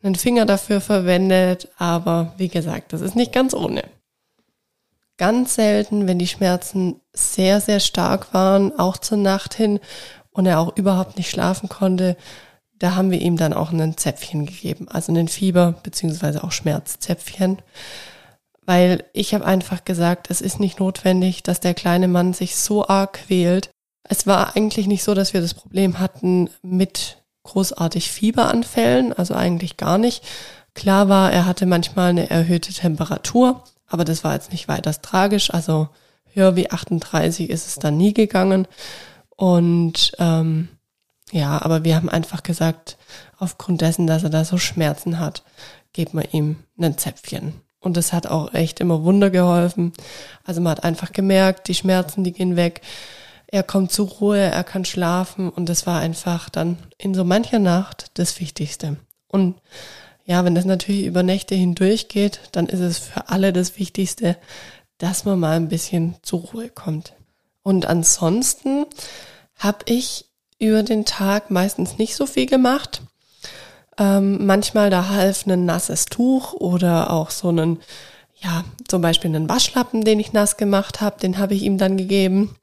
einen 0.03 0.15
Finger 0.15 0.45
dafür 0.45 0.81
verwendet, 0.81 1.69
aber 1.77 2.33
wie 2.37 2.49
gesagt, 2.49 2.93
das 2.93 3.01
ist 3.01 3.15
nicht 3.15 3.31
ganz 3.31 3.53
ohne. 3.53 3.83
Ganz 5.17 5.55
selten, 5.55 6.07
wenn 6.07 6.19
die 6.19 6.27
Schmerzen 6.27 6.99
sehr, 7.13 7.61
sehr 7.61 7.79
stark 7.79 8.33
waren, 8.33 8.77
auch 8.77 8.97
zur 8.97 9.17
Nacht 9.17 9.53
hin 9.53 9.79
und 10.31 10.45
er 10.45 10.59
auch 10.59 10.75
überhaupt 10.75 11.17
nicht 11.17 11.29
schlafen 11.29 11.69
konnte, 11.69 12.17
da 12.79 12.95
haben 12.95 13.11
wir 13.11 13.21
ihm 13.21 13.37
dann 13.37 13.53
auch 13.53 13.71
ein 13.71 13.95
Zäpfchen 13.95 14.45
gegeben, 14.45 14.87
also 14.89 15.11
einen 15.11 15.29
Fieber- 15.29 15.75
beziehungsweise 15.83 16.43
auch 16.43 16.51
Schmerzzäpfchen. 16.51 17.61
Weil 18.65 19.05
ich 19.13 19.33
habe 19.33 19.45
einfach 19.45 19.85
gesagt, 19.85 20.29
es 20.29 20.41
ist 20.41 20.59
nicht 20.59 20.79
notwendig, 20.79 21.43
dass 21.43 21.59
der 21.59 21.73
kleine 21.73 22.07
Mann 22.07 22.33
sich 22.33 22.55
so 22.55 22.87
arg 22.87 23.13
quält. 23.13 23.69
Es 24.03 24.27
war 24.27 24.55
eigentlich 24.55 24.87
nicht 24.87 25.03
so, 25.03 25.13
dass 25.13 25.33
wir 25.33 25.41
das 25.41 25.53
Problem 25.53 25.99
hatten 25.99 26.49
mit 26.61 27.22
großartig 27.43 28.11
Fieberanfällen, 28.11 29.13
also 29.13 29.33
eigentlich 29.33 29.77
gar 29.77 29.97
nicht. 29.97 30.23
Klar 30.73 31.09
war, 31.09 31.31
er 31.31 31.45
hatte 31.45 31.65
manchmal 31.65 32.09
eine 32.09 32.29
erhöhte 32.29 32.73
Temperatur, 32.73 33.63
aber 33.87 34.05
das 34.05 34.23
war 34.23 34.33
jetzt 34.33 34.51
nicht 34.51 34.67
weiter 34.67 34.93
tragisch. 35.01 35.53
Also 35.53 35.89
höher 36.33 36.55
wie 36.55 36.71
38 36.71 37.49
ist 37.49 37.67
es 37.67 37.75
dann 37.75 37.97
nie 37.97 38.13
gegangen. 38.13 38.67
Und 39.35 40.13
ähm, 40.19 40.69
ja, 41.31 41.61
aber 41.61 41.83
wir 41.83 41.95
haben 41.95 42.09
einfach 42.09 42.43
gesagt, 42.43 42.97
aufgrund 43.37 43.81
dessen, 43.81 44.07
dass 44.07 44.23
er 44.23 44.29
da 44.29 44.45
so 44.45 44.57
Schmerzen 44.57 45.19
hat, 45.19 45.43
geben 45.93 46.19
wir 46.19 46.33
ihm 46.33 46.57
ein 46.79 46.97
Zäpfchen. 46.97 47.53
Und 47.79 47.97
das 47.97 48.13
hat 48.13 48.27
auch 48.27 48.53
echt 48.53 48.79
immer 48.79 49.03
Wunder 49.03 49.29
geholfen. 49.29 49.93
Also 50.45 50.61
man 50.61 50.71
hat 50.71 50.83
einfach 50.83 51.11
gemerkt, 51.11 51.67
die 51.67 51.75
Schmerzen, 51.75 52.23
die 52.23 52.31
gehen 52.31 52.55
weg. 52.55 52.81
Er 53.53 53.61
kommt 53.61 53.91
zur 53.91 54.07
Ruhe, 54.07 54.39
er 54.39 54.63
kann 54.63 54.83
schlafen 54.83 55.47
und 55.47 55.69
das 55.69 55.85
war 55.85 55.99
einfach 55.99 56.49
dann 56.49 56.79
in 56.97 57.13
so 57.13 57.23
mancher 57.23 57.59
Nacht 57.59 58.09
das 58.15 58.39
Wichtigste. 58.39 58.97
Und 59.27 59.61
ja, 60.25 60.43
wenn 60.43 60.55
das 60.55 60.65
natürlich 60.65 61.05
über 61.05 61.21
Nächte 61.21 61.53
hindurch 61.53 62.07
geht, 62.07 62.39
dann 62.53 62.65
ist 62.65 62.79
es 62.79 62.97
für 62.97 63.29
alle 63.29 63.53
das 63.53 63.77
Wichtigste, 63.77 64.37
dass 64.97 65.25
man 65.25 65.39
mal 65.39 65.55
ein 65.55 65.67
bisschen 65.67 66.15
zur 66.23 66.39
Ruhe 66.39 66.69
kommt. 66.69 67.13
Und 67.61 67.85
ansonsten 67.85 68.87
habe 69.55 69.85
ich 69.85 70.25
über 70.57 70.81
den 70.81 71.05
Tag 71.05 71.51
meistens 71.51 71.99
nicht 71.99 72.15
so 72.15 72.25
viel 72.25 72.47
gemacht. 72.47 73.03
Ähm, 73.99 74.47
manchmal 74.47 74.89
da 74.89 75.09
half 75.09 75.45
ein 75.45 75.65
nasses 75.65 76.05
Tuch 76.05 76.53
oder 76.53 77.11
auch 77.11 77.29
so 77.29 77.49
einen, 77.49 77.81
ja, 78.41 78.63
zum 78.87 79.03
Beispiel 79.03 79.29
einen 79.29 79.47
Waschlappen, 79.47 80.03
den 80.03 80.19
ich 80.19 80.33
nass 80.33 80.57
gemacht 80.57 81.01
habe, 81.01 81.19
den 81.19 81.37
habe 81.37 81.53
ich 81.53 81.61
ihm 81.61 81.77
dann 81.77 81.97
gegeben 81.97 82.55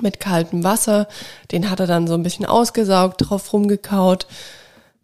mit 0.00 0.20
kaltem 0.20 0.64
Wasser. 0.64 1.08
Den 1.50 1.70
hat 1.70 1.80
er 1.80 1.86
dann 1.86 2.06
so 2.06 2.14
ein 2.14 2.22
bisschen 2.22 2.46
ausgesaugt, 2.46 3.28
drauf 3.28 3.52
rumgekaut. 3.52 4.26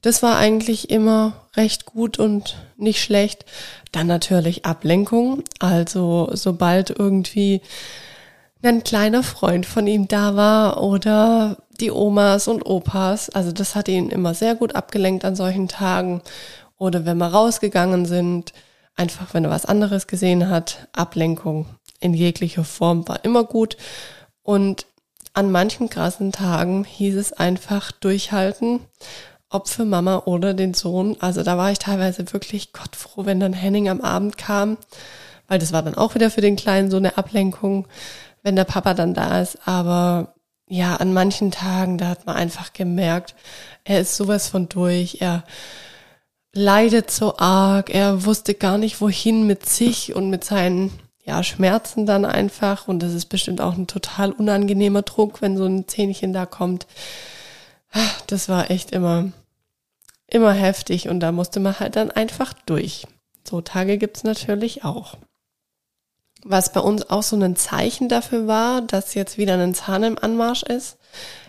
Das 0.02 0.22
war 0.22 0.36
eigentlich 0.36 0.90
immer 0.90 1.32
recht 1.56 1.84
gut 1.84 2.18
und 2.18 2.56
nicht 2.76 3.02
schlecht. 3.02 3.44
Dann 3.92 4.06
natürlich 4.06 4.64
Ablenkung. 4.64 5.42
Also 5.58 6.30
sobald 6.32 6.90
irgendwie 6.90 7.60
ein 8.62 8.84
kleiner 8.84 9.22
Freund 9.22 9.66
von 9.66 9.86
ihm 9.86 10.08
da 10.08 10.36
war 10.36 10.82
oder 10.82 11.58
die 11.80 11.90
Omas 11.90 12.48
und 12.48 12.62
Opas. 12.62 13.30
Also 13.30 13.52
das 13.52 13.74
hat 13.74 13.88
ihn 13.88 14.10
immer 14.10 14.34
sehr 14.34 14.54
gut 14.54 14.74
abgelenkt 14.74 15.24
an 15.24 15.36
solchen 15.36 15.68
Tagen. 15.68 16.22
Oder 16.76 17.04
wenn 17.04 17.18
wir 17.18 17.26
rausgegangen 17.26 18.06
sind, 18.06 18.52
einfach 18.96 19.34
wenn 19.34 19.44
er 19.44 19.50
was 19.50 19.66
anderes 19.66 20.06
gesehen 20.06 20.48
hat, 20.48 20.88
Ablenkung 20.92 21.66
in 22.00 22.14
jeglicher 22.14 22.64
Form 22.64 23.06
war 23.08 23.24
immer 23.24 23.44
gut. 23.44 23.76
Und 24.48 24.86
an 25.34 25.52
manchen 25.52 25.90
krassen 25.90 26.32
Tagen 26.32 26.84
hieß 26.84 27.16
es 27.16 27.34
einfach 27.34 27.92
durchhalten, 27.92 28.80
ob 29.50 29.68
für 29.68 29.84
Mama 29.84 30.22
oder 30.24 30.54
den 30.54 30.72
Sohn. 30.72 31.18
Also 31.20 31.42
da 31.42 31.58
war 31.58 31.70
ich 31.70 31.78
teilweise 31.78 32.32
wirklich 32.32 32.72
gottfroh, 32.72 33.26
wenn 33.26 33.40
dann 33.40 33.52
Henning 33.52 33.90
am 33.90 34.00
Abend 34.00 34.38
kam, 34.38 34.78
weil 35.48 35.58
das 35.58 35.74
war 35.74 35.82
dann 35.82 35.96
auch 35.96 36.14
wieder 36.14 36.30
für 36.30 36.40
den 36.40 36.56
Kleinen 36.56 36.90
so 36.90 36.96
eine 36.96 37.18
Ablenkung, 37.18 37.88
wenn 38.42 38.56
der 38.56 38.64
Papa 38.64 38.94
dann 38.94 39.12
da 39.12 39.42
ist. 39.42 39.58
Aber 39.68 40.32
ja, 40.66 40.96
an 40.96 41.12
manchen 41.12 41.50
Tagen, 41.50 41.98
da 41.98 42.08
hat 42.08 42.24
man 42.24 42.36
einfach 42.36 42.72
gemerkt, 42.72 43.34
er 43.84 44.00
ist 44.00 44.16
sowas 44.16 44.48
von 44.48 44.70
durch, 44.70 45.18
er 45.20 45.44
leidet 46.54 47.10
so 47.10 47.36
arg, 47.36 47.90
er 47.90 48.24
wusste 48.24 48.54
gar 48.54 48.78
nicht 48.78 49.02
wohin 49.02 49.46
mit 49.46 49.68
sich 49.68 50.16
und 50.16 50.30
mit 50.30 50.42
seinen 50.42 50.90
ja, 51.28 51.42
Schmerzen 51.42 52.06
dann 52.06 52.24
einfach. 52.24 52.88
Und 52.88 53.00
das 53.00 53.12
ist 53.12 53.26
bestimmt 53.26 53.60
auch 53.60 53.76
ein 53.76 53.86
total 53.86 54.32
unangenehmer 54.32 55.02
Druck, 55.02 55.42
wenn 55.42 55.58
so 55.58 55.66
ein 55.66 55.86
Zähnchen 55.86 56.32
da 56.32 56.46
kommt. 56.46 56.86
Das 58.26 58.48
war 58.48 58.70
echt 58.70 58.90
immer, 58.92 59.30
immer 60.26 60.52
heftig 60.52 61.08
und 61.08 61.20
da 61.20 61.30
musste 61.32 61.60
man 61.60 61.78
halt 61.78 61.96
dann 61.96 62.10
einfach 62.10 62.54
durch. 62.66 63.06
So 63.46 63.60
Tage 63.60 63.98
gibt's 63.98 64.24
natürlich 64.24 64.84
auch. 64.84 65.16
Was 66.44 66.72
bei 66.72 66.80
uns 66.80 67.10
auch 67.10 67.22
so 67.22 67.36
ein 67.36 67.56
Zeichen 67.56 68.08
dafür 68.08 68.46
war, 68.46 68.80
dass 68.80 69.14
jetzt 69.14 69.38
wieder 69.38 69.54
ein 69.54 69.74
Zahn 69.74 70.04
im 70.04 70.18
Anmarsch 70.18 70.62
ist. 70.62 70.96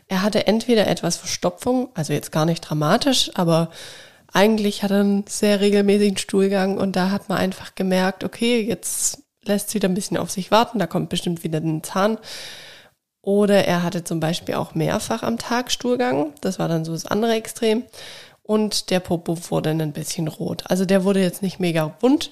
Er 0.07 0.23
hatte 0.23 0.47
entweder 0.47 0.87
etwas 0.87 1.17
Verstopfung, 1.17 1.89
also 1.93 2.13
jetzt 2.13 2.31
gar 2.31 2.45
nicht 2.45 2.61
dramatisch, 2.61 3.31
aber 3.35 3.69
eigentlich 4.33 4.83
hat 4.83 4.91
er 4.91 5.01
einen 5.01 5.25
sehr 5.27 5.59
regelmäßigen 5.61 6.17
Stuhlgang 6.17 6.77
und 6.77 6.95
da 6.95 7.11
hat 7.11 7.29
man 7.29 7.37
einfach 7.37 7.75
gemerkt, 7.75 8.23
okay, 8.23 8.61
jetzt 8.61 9.23
lässt 9.49 9.69
es 9.69 9.73
wieder 9.73 9.89
ein 9.89 9.93
bisschen 9.93 10.17
auf 10.17 10.31
sich 10.31 10.51
warten, 10.51 10.79
da 10.79 10.87
kommt 10.87 11.09
bestimmt 11.09 11.43
wieder 11.43 11.59
ein 11.59 11.83
Zahn. 11.83 12.17
Oder 13.21 13.65
er 13.65 13.83
hatte 13.83 14.05
zum 14.05 14.21
Beispiel 14.21 14.55
auch 14.55 14.75
mehrfach 14.75 15.23
am 15.23 15.37
Tag 15.37 15.71
Stuhlgang, 15.71 16.33
das 16.39 16.57
war 16.57 16.69
dann 16.69 16.85
so 16.85 16.93
das 16.93 17.05
andere 17.05 17.33
Extrem. 17.33 17.83
Und 18.41 18.89
der 18.89 18.99
Popo 18.99 19.37
wurde 19.51 19.69
ein 19.69 19.93
bisschen 19.93 20.27
rot. 20.27 20.63
Also 20.67 20.85
der 20.85 21.03
wurde 21.03 21.21
jetzt 21.21 21.43
nicht 21.43 21.59
mega 21.59 21.85
bunt, 21.87 22.31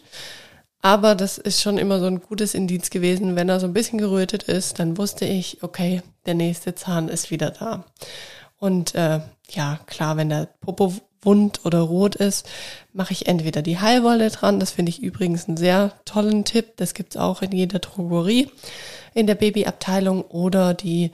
aber 0.82 1.14
das 1.14 1.38
ist 1.38 1.62
schon 1.62 1.78
immer 1.78 2.00
so 2.00 2.06
ein 2.06 2.22
gutes 2.22 2.54
Indiz 2.54 2.90
gewesen. 2.90 3.36
Wenn 3.36 3.50
er 3.50 3.60
so 3.60 3.68
ein 3.68 3.74
bisschen 3.74 4.00
gerötet 4.00 4.44
ist, 4.44 4.80
dann 4.80 4.98
wusste 4.98 5.26
ich, 5.26 5.62
okay, 5.62 6.02
der 6.26 6.34
nächste 6.34 6.74
Zahn 6.74 7.10
ist 7.10 7.30
wieder 7.30 7.52
da. 7.52 7.84
Und 8.58 8.96
äh, 8.96 9.20
ja, 9.50 9.80
klar, 9.86 10.18
wenn 10.18 10.30
der 10.30 10.48
Popo 10.62 10.94
wund 11.28 11.66
oder 11.66 11.82
rot 11.82 12.16
ist, 12.16 12.48
mache 12.94 13.12
ich 13.12 13.28
entweder 13.28 13.62
die 13.62 13.80
Heilwolle 13.80 14.32
dran. 14.32 14.60
Das 14.60 14.72
finde 14.72 14.90
ich 14.90 15.04
übrigens 15.04 15.48
einen 15.48 15.58
sehr 15.58 15.92
tollen 16.06 16.46
Tipp. 16.46 16.78
Das 16.78 16.94
gibt's 16.94 17.18
auch 17.18 17.42
in 17.42 17.52
jeder 17.52 17.80
Drogerie 17.80 18.50
in 19.14 19.28
der 19.28 19.36
Babyabteilung 19.36 20.22
oder 20.22 20.74
die, 20.74 21.12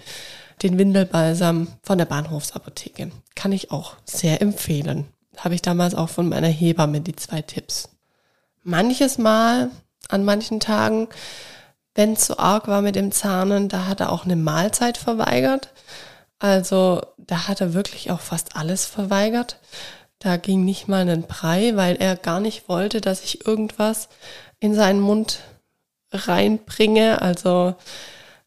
den 0.61 0.77
Windelbalsam 0.77 1.67
von 1.81 1.97
der 1.97 2.05
Bahnhofsapotheke. 2.05 3.11
Kann 3.35 3.51
ich 3.51 3.71
auch 3.71 3.95
sehr 4.05 4.41
empfehlen. 4.41 5.07
Habe 5.37 5.55
ich 5.55 5.63
damals 5.63 5.95
auch 5.95 6.09
von 6.09 6.29
meiner 6.29 6.47
Hebamme 6.47 7.01
die 7.01 7.15
zwei 7.15 7.41
Tipps. 7.41 7.89
Manches 8.63 9.17
Mal, 9.17 9.71
an 10.09 10.23
manchen 10.23 10.59
Tagen, 10.59 11.07
wenn 11.95 12.13
es 12.13 12.27
so 12.27 12.37
arg 12.37 12.67
war 12.67 12.81
mit 12.81 12.95
dem 12.95 13.11
Zahnen, 13.11 13.67
da 13.67 13.87
hat 13.87 13.99
er 13.99 14.11
auch 14.11 14.25
eine 14.25 14.35
Mahlzeit 14.35 14.97
verweigert. 14.97 15.73
Also 16.39 17.01
da 17.17 17.47
hat 17.47 17.61
er 17.61 17.73
wirklich 17.73 18.11
auch 18.11 18.19
fast 18.19 18.55
alles 18.55 18.85
verweigert. 18.85 19.59
Da 20.23 20.37
ging 20.37 20.63
nicht 20.63 20.87
mal 20.87 21.07
ein 21.09 21.23
Brei, 21.23 21.75
weil 21.75 21.97
er 21.97 22.15
gar 22.15 22.39
nicht 22.39 22.69
wollte, 22.69 23.01
dass 23.01 23.25
ich 23.25 23.45
irgendwas 23.45 24.07
in 24.61 24.73
seinen 24.73 25.01
Mund 25.01 25.41
reinbringe. 26.13 27.21
Also 27.21 27.75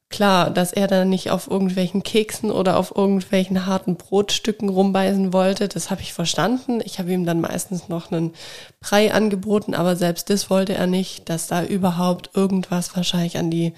klar, 0.09 0.49
dass 0.49 0.73
er 0.73 0.87
dann 0.87 1.11
nicht 1.11 1.31
auf 1.31 1.51
irgendwelchen 1.51 2.03
Keksen 2.03 2.51
oder 2.51 2.79
auf 2.79 2.97
irgendwelchen 2.97 3.67
harten 3.67 3.97
Brotstücken 3.97 4.71
rumbeißen 4.71 5.35
wollte, 5.35 5.69
das 5.69 5.91
habe 5.91 6.01
ich 6.01 6.15
verstanden. 6.15 6.81
Ich 6.83 6.99
habe 6.99 7.13
ihm 7.13 7.27
dann 7.27 7.43
meistens 7.43 7.91
noch 7.91 8.11
einen 8.11 8.33
Brei 8.81 9.13
angeboten, 9.13 9.75
aber 9.75 9.97
selbst 9.97 10.31
das 10.31 10.49
wollte 10.49 10.73
er 10.73 10.87
nicht, 10.87 11.29
dass 11.29 11.47
da 11.47 11.63
überhaupt 11.63 12.31
irgendwas 12.33 12.97
wahrscheinlich 12.97 13.37
an 13.37 13.51
die 13.51 13.75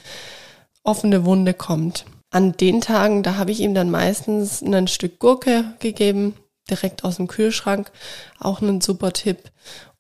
offene 0.85 1.25
Wunde 1.25 1.53
kommt. 1.53 2.05
An 2.31 2.53
den 2.53 2.81
Tagen, 2.81 3.25
da 3.25 3.37
habe 3.39 3.51
ich 3.51 3.59
ihm 3.59 3.75
dann 3.75 3.91
meistens 3.91 4.63
ein 4.63 4.87
Stück 4.87 5.19
Gurke 5.19 5.65
gegeben, 5.81 6.35
direkt 6.71 7.05
aus 7.05 7.17
dem 7.17 7.27
Kühlschrank. 7.27 7.91
Auch 8.39 8.61
ein 8.61 8.81
super 8.81 9.13
Tipp. 9.13 9.51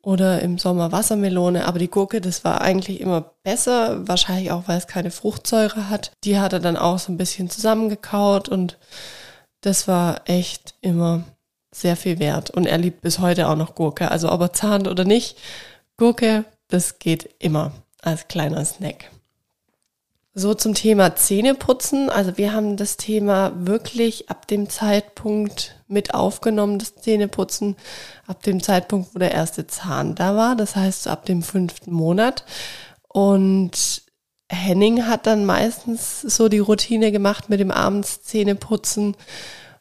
Oder 0.00 0.40
im 0.40 0.58
Sommer 0.58 0.92
Wassermelone. 0.92 1.66
Aber 1.66 1.78
die 1.78 1.90
Gurke, 1.90 2.20
das 2.20 2.44
war 2.44 2.60
eigentlich 2.60 3.00
immer 3.00 3.32
besser. 3.42 4.06
Wahrscheinlich 4.06 4.52
auch, 4.52 4.62
weil 4.66 4.78
es 4.78 4.86
keine 4.86 5.10
Fruchtsäure 5.10 5.90
hat. 5.90 6.12
Die 6.24 6.38
hat 6.38 6.52
er 6.52 6.60
dann 6.60 6.76
auch 6.76 6.98
so 6.98 7.12
ein 7.12 7.18
bisschen 7.18 7.50
zusammengekaut 7.50 8.48
und 8.48 8.78
das 9.60 9.88
war 9.88 10.22
echt 10.26 10.74
immer 10.80 11.24
sehr 11.72 11.96
viel 11.96 12.18
wert. 12.18 12.50
Und 12.50 12.66
er 12.66 12.78
liebt 12.78 13.00
bis 13.00 13.18
heute 13.18 13.48
auch 13.48 13.56
noch 13.56 13.74
Gurke. 13.74 14.10
Also 14.10 14.30
ob 14.30 14.40
er 14.40 14.52
zahnt 14.52 14.88
oder 14.88 15.04
nicht, 15.04 15.36
Gurke, 15.96 16.44
das 16.68 16.98
geht 16.98 17.28
immer 17.38 17.72
als 18.02 18.28
kleiner 18.28 18.64
Snack. 18.64 19.10
So 20.34 20.54
zum 20.54 20.74
Thema 20.74 21.16
Zähneputzen. 21.16 22.10
Also 22.10 22.36
wir 22.36 22.52
haben 22.52 22.76
das 22.76 22.96
Thema 22.96 23.52
wirklich 23.56 24.30
ab 24.30 24.46
dem 24.46 24.68
Zeitpunkt 24.68 25.82
mit 25.88 26.14
aufgenommen, 26.14 26.78
das 26.78 26.94
Zähneputzen, 26.94 27.76
ab 28.26 28.42
dem 28.42 28.62
Zeitpunkt, 28.62 29.14
wo 29.14 29.18
der 29.18 29.32
erste 29.32 29.66
Zahn 29.66 30.14
da 30.14 30.36
war. 30.36 30.54
Das 30.54 30.76
heißt 30.76 31.08
ab 31.08 31.26
dem 31.26 31.42
fünften 31.42 31.92
Monat. 31.92 32.44
Und 33.08 34.02
Henning 34.50 35.06
hat 35.06 35.26
dann 35.26 35.44
meistens 35.44 36.20
so 36.20 36.48
die 36.48 36.58
Routine 36.58 37.12
gemacht 37.12 37.48
mit 37.48 37.60
dem 37.60 37.70
abends 37.70 38.22
Zähneputzen. 38.22 39.16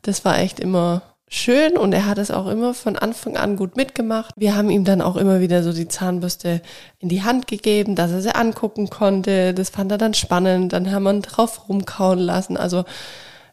Das 0.02 0.26
war 0.26 0.40
echt 0.40 0.60
immer 0.60 1.17
schön 1.30 1.78
und 1.78 1.94
er 1.94 2.06
hat 2.06 2.18
es 2.18 2.32
auch 2.32 2.48
immer 2.48 2.74
von 2.74 2.98
Anfang 2.98 3.36
an 3.36 3.58
gut 3.58 3.76
mitgemacht. 3.76 4.34
Wir 4.38 4.56
haben 4.56 4.70
ihm 4.70 4.86
dann 4.86 5.02
auch 5.02 5.18
immer 5.18 5.42
wieder 5.42 5.62
so 5.62 5.74
die 5.74 5.88
Zahnbürste 5.88 6.62
in 7.00 7.10
die 7.10 7.24
Hand 7.24 7.48
gegeben, 7.48 7.96
dass 7.96 8.12
er 8.12 8.22
sie 8.22 8.34
angucken 8.34 8.90
konnte. 8.90 9.54
Das 9.54 9.70
fand 9.70 9.92
er 9.92 9.98
dann 9.98 10.14
spannend. 10.14 10.74
Dann 10.74 10.92
haben 10.92 11.04
wir 11.04 11.14
ihn 11.14 11.22
drauf 11.22 11.68
rumkauen 11.68 12.20
lassen. 12.20 12.56
Also 12.56 12.86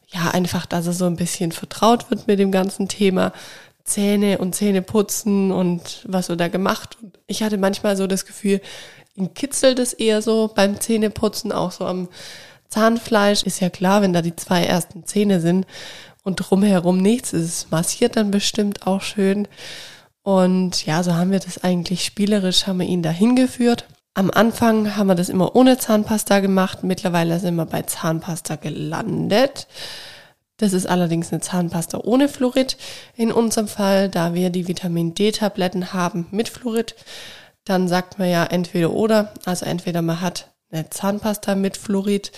ja, 0.08 0.30
einfach, 0.30 0.66
dass 0.66 0.86
er 0.86 0.92
so 0.92 1.06
ein 1.06 1.16
bisschen 1.16 1.50
vertraut 1.50 2.10
wird 2.10 2.28
mit 2.28 2.38
dem 2.38 2.52
ganzen 2.52 2.88
Thema 2.88 3.32
Zähne 3.82 4.38
und 4.38 4.54
Zähne 4.54 4.80
putzen 4.80 5.50
und 5.50 6.04
was 6.06 6.26
so 6.26 6.36
da 6.36 6.48
gemacht. 6.48 6.96
Ich 7.26 7.42
hatte 7.42 7.58
manchmal 7.58 7.96
so 7.96 8.06
das 8.06 8.24
Gefühl, 8.24 8.60
ihn 9.16 9.34
kitzelt 9.34 9.78
es 9.80 9.92
eher 9.92 10.22
so 10.22 10.50
beim 10.54 10.80
Zähneputzen, 10.80 11.50
auch 11.50 11.72
so 11.72 11.84
am 11.84 12.08
Zahnfleisch. 12.68 13.42
Ist 13.42 13.60
ja 13.60 13.68
klar, 13.68 14.00
wenn 14.00 14.12
da 14.12 14.22
die 14.22 14.36
zwei 14.36 14.64
ersten 14.64 15.04
Zähne 15.04 15.40
sind 15.40 15.66
und 16.24 16.36
drumherum 16.36 16.98
nichts. 16.98 17.32
Es 17.32 17.70
massiert 17.70 18.16
dann 18.16 18.32
bestimmt 18.32 18.86
auch 18.86 19.02
schön. 19.02 19.46
Und 20.22 20.86
ja, 20.86 21.02
so 21.02 21.14
haben 21.14 21.30
wir 21.30 21.38
das 21.38 21.62
eigentlich 21.62 22.04
spielerisch, 22.04 22.66
haben 22.66 22.80
wir 22.80 22.86
ihn 22.86 23.02
dahin 23.02 23.36
geführt. 23.36 23.86
Am 24.14 24.30
Anfang 24.30 24.96
haben 24.96 25.08
wir 25.08 25.14
das 25.14 25.28
immer 25.28 25.54
ohne 25.54 25.76
Zahnpasta 25.76 26.40
gemacht. 26.40 26.82
Mittlerweile 26.82 27.38
sind 27.40 27.56
wir 27.56 27.66
bei 27.66 27.82
Zahnpasta 27.82 28.56
gelandet. 28.56 29.66
Das 30.56 30.72
ist 30.72 30.86
allerdings 30.86 31.32
eine 31.32 31.40
Zahnpasta 31.40 31.98
ohne 31.98 32.28
Fluorid. 32.28 32.76
In 33.16 33.32
unserem 33.32 33.68
Fall, 33.68 34.08
da 34.08 34.32
wir 34.34 34.50
die 34.50 34.68
Vitamin 34.68 35.14
D-Tabletten 35.14 35.92
haben 35.92 36.28
mit 36.30 36.48
Fluorid, 36.48 36.94
dann 37.64 37.88
sagt 37.88 38.18
man 38.18 38.30
ja 38.30 38.44
entweder 38.44 38.92
oder. 38.92 39.34
Also 39.44 39.66
entweder 39.66 40.00
man 40.00 40.20
hat 40.20 40.54
eine 40.70 40.88
Zahnpasta 40.90 41.54
mit 41.54 41.76
Fluorid 41.76 42.30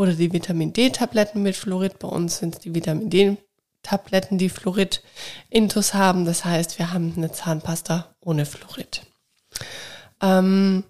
oder 0.00 0.14
die 0.14 0.32
Vitamin 0.32 0.72
D-Tabletten 0.72 1.42
mit 1.42 1.54
Fluorid. 1.54 1.98
Bei 1.98 2.08
uns 2.08 2.38
sind 2.38 2.54
es 2.54 2.60
die 2.62 2.74
Vitamin 2.74 3.10
D-Tabletten, 3.10 4.38
die 4.38 4.48
Fluorid-Intus 4.48 5.92
haben. 5.92 6.24
Das 6.24 6.46
heißt, 6.46 6.78
wir 6.78 6.94
haben 6.94 7.12
eine 7.18 7.30
Zahnpasta 7.30 8.06
ohne 8.20 8.46
Fluorid. 8.46 9.02
Ähm, 10.22 10.84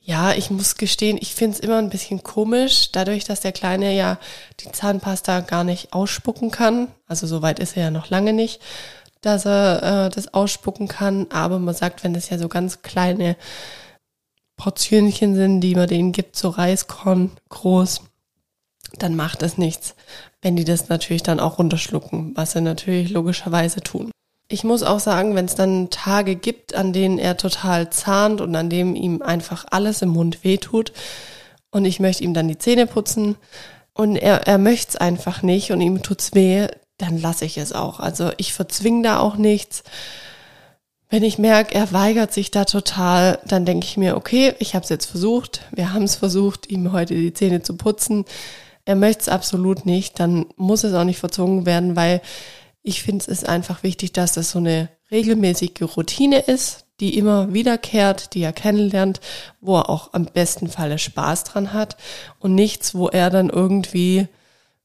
ja, 0.00 0.32
ich 0.32 0.50
muss 0.50 0.74
gestehen, 0.74 1.18
ich 1.20 1.36
finde 1.36 1.56
es 1.56 1.60
immer 1.60 1.78
ein 1.78 1.88
bisschen 1.88 2.24
komisch, 2.24 2.90
dadurch, 2.90 3.22
dass 3.22 3.38
der 3.38 3.52
Kleine 3.52 3.94
ja 3.94 4.18
die 4.58 4.72
Zahnpasta 4.72 5.38
gar 5.38 5.62
nicht 5.62 5.92
ausspucken 5.92 6.50
kann. 6.50 6.88
Also 7.06 7.28
soweit 7.28 7.60
ist 7.60 7.76
er 7.76 7.84
ja 7.84 7.90
noch 7.92 8.10
lange 8.10 8.32
nicht, 8.32 8.60
dass 9.20 9.46
er 9.46 10.06
äh, 10.06 10.10
das 10.10 10.34
ausspucken 10.34 10.88
kann. 10.88 11.28
Aber 11.30 11.60
man 11.60 11.76
sagt, 11.76 12.02
wenn 12.02 12.12
das 12.12 12.28
ja 12.28 12.38
so 12.38 12.48
ganz 12.48 12.82
kleine 12.82 13.36
Portionchen 14.56 15.36
sind, 15.36 15.60
die 15.60 15.76
man 15.76 15.86
denen 15.86 16.10
gibt, 16.10 16.34
so 16.34 16.48
Reiskorn 16.48 17.30
groß, 17.50 18.00
dann 18.98 19.16
macht 19.16 19.42
es 19.42 19.58
nichts, 19.58 19.94
wenn 20.42 20.56
die 20.56 20.64
das 20.64 20.88
natürlich 20.88 21.22
dann 21.22 21.40
auch 21.40 21.58
runterschlucken, 21.58 22.32
was 22.36 22.52
sie 22.52 22.60
natürlich 22.60 23.10
logischerweise 23.10 23.80
tun. 23.80 24.10
Ich 24.50 24.64
muss 24.64 24.82
auch 24.82 25.00
sagen, 25.00 25.34
wenn 25.34 25.44
es 25.44 25.54
dann 25.54 25.90
Tage 25.90 26.34
gibt, 26.34 26.74
an 26.74 26.94
denen 26.94 27.18
er 27.18 27.36
total 27.36 27.90
zahnt 27.90 28.40
und 28.40 28.54
an 28.56 28.70
dem 28.70 28.94
ihm 28.94 29.20
einfach 29.20 29.66
alles 29.70 30.00
im 30.00 30.08
Mund 30.08 30.42
wehtut 30.42 30.92
und 31.70 31.84
ich 31.84 32.00
möchte 32.00 32.24
ihm 32.24 32.32
dann 32.32 32.48
die 32.48 32.56
Zähne 32.56 32.86
putzen 32.86 33.36
und 33.92 34.16
er, 34.16 34.46
er 34.46 34.58
möchte 34.58 34.90
es 34.90 34.96
einfach 34.96 35.42
nicht 35.42 35.70
und 35.70 35.80
ihm 35.82 36.02
tut's 36.02 36.34
weh, 36.34 36.68
dann 36.96 37.20
lasse 37.20 37.44
ich 37.44 37.58
es 37.58 37.72
auch. 37.72 38.00
Also 38.00 38.30
ich 38.38 38.52
verzwinge 38.54 39.02
da 39.02 39.18
auch 39.18 39.36
nichts. 39.36 39.82
Wenn 41.10 41.22
ich 41.22 41.38
merke, 41.38 41.74
er 41.74 41.92
weigert 41.92 42.32
sich 42.32 42.50
da 42.50 42.64
total, 42.64 43.38
dann 43.46 43.64
denke 43.64 43.86
ich 43.86 43.96
mir, 43.96 44.16
okay, 44.16 44.54
ich 44.58 44.74
habe 44.74 44.82
es 44.82 44.90
jetzt 44.90 45.06
versucht, 45.06 45.62
wir 45.72 45.92
haben 45.92 46.04
es 46.04 46.16
versucht, 46.16 46.70
ihm 46.70 46.92
heute 46.92 47.14
die 47.14 47.32
Zähne 47.32 47.62
zu 47.62 47.76
putzen. 47.76 48.24
Er 48.88 48.96
möchte 48.96 49.20
es 49.20 49.28
absolut 49.28 49.84
nicht, 49.84 50.18
dann 50.18 50.46
muss 50.56 50.82
es 50.82 50.94
auch 50.94 51.04
nicht 51.04 51.18
verzwungen 51.18 51.66
werden, 51.66 51.94
weil 51.94 52.22
ich 52.82 53.02
finde, 53.02 53.20
es 53.22 53.28
ist 53.28 53.46
einfach 53.46 53.82
wichtig, 53.82 54.14
dass 54.14 54.32
das 54.32 54.50
so 54.50 54.60
eine 54.60 54.88
regelmäßige 55.10 55.82
Routine 55.94 56.38
ist, 56.38 56.86
die 56.98 57.18
immer 57.18 57.52
wiederkehrt, 57.52 58.32
die 58.32 58.40
er 58.40 58.54
kennenlernt, 58.54 59.20
wo 59.60 59.76
er 59.76 59.90
auch 59.90 60.14
am 60.14 60.24
besten 60.24 60.68
Falle 60.68 60.98
Spaß 60.98 61.44
dran 61.44 61.74
hat 61.74 61.98
und 62.38 62.54
nichts, 62.54 62.94
wo 62.94 63.08
er 63.08 63.28
dann 63.28 63.50
irgendwie, 63.50 64.26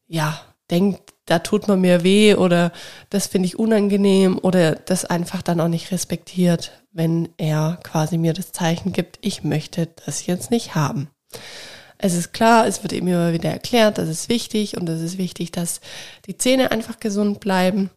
ja, 0.05 0.37
denkt, 0.69 1.13
da 1.25 1.39
tut 1.39 1.69
man 1.69 1.79
mir 1.79 2.03
weh 2.03 2.35
oder 2.35 2.73
das 3.09 3.27
finde 3.27 3.45
ich 3.45 3.57
unangenehm 3.57 4.37
oder 4.37 4.75
das 4.75 5.05
einfach 5.05 5.41
dann 5.41 5.61
auch 5.61 5.69
nicht 5.69 5.93
respektiert, 5.93 6.73
wenn 6.91 7.29
er 7.37 7.79
quasi 7.83 8.17
mir 8.17 8.33
das 8.33 8.51
Zeichen 8.51 8.91
gibt, 8.91 9.19
ich 9.21 9.45
möchte 9.45 9.87
das 10.05 10.25
jetzt 10.25 10.51
nicht 10.51 10.75
haben. 10.75 11.07
Es 12.03 12.15
ist 12.15 12.33
klar, 12.33 12.67
es 12.67 12.83
wird 12.83 12.91
ihm 12.91 13.07
immer 13.07 13.31
wieder 13.31 13.49
erklärt, 13.49 13.97
das 13.97 14.09
ist 14.09 14.27
wichtig 14.27 14.75
und 14.75 14.89
es 14.89 14.99
ist 14.99 15.17
wichtig, 15.17 15.53
dass 15.53 15.79
die 16.27 16.37
Zähne 16.37 16.69
einfach 16.71 16.99
gesund 16.99 17.39
bleiben. 17.39 17.91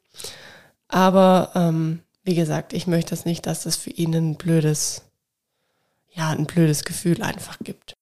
Aber 0.86 1.50
ähm, 1.56 1.98
wie 2.22 2.36
gesagt, 2.36 2.72
ich 2.72 2.86
möchte 2.86 3.14
es 3.14 3.24
nicht, 3.24 3.46
dass 3.46 3.66
es 3.66 3.74
für 3.74 3.90
ihn 3.90 4.14
ein 4.14 4.36
blödes, 4.36 5.02
ja, 6.14 6.30
ein 6.30 6.46
blödes 6.46 6.84
Gefühl 6.84 7.20
einfach 7.20 7.58
gibt. 7.64 7.96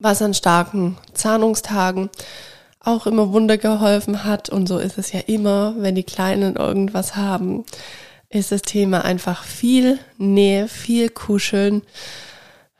Was 0.00 0.20
an 0.20 0.34
starken 0.34 0.98
Zahnungstagen 1.12 2.10
auch 2.80 3.06
immer 3.06 3.32
Wunder 3.32 3.58
geholfen 3.58 4.24
hat. 4.24 4.48
Und 4.48 4.66
so 4.66 4.78
ist 4.78 4.98
es 4.98 5.12
ja 5.12 5.20
immer, 5.20 5.76
wenn 5.78 5.94
die 5.94 6.02
Kleinen 6.02 6.56
irgendwas 6.56 7.14
haben, 7.14 7.64
ist 8.28 8.50
das 8.50 8.62
Thema 8.62 9.04
einfach 9.04 9.44
viel 9.44 10.00
Nähe, 10.18 10.66
viel 10.66 11.10
Kuscheln, 11.10 11.82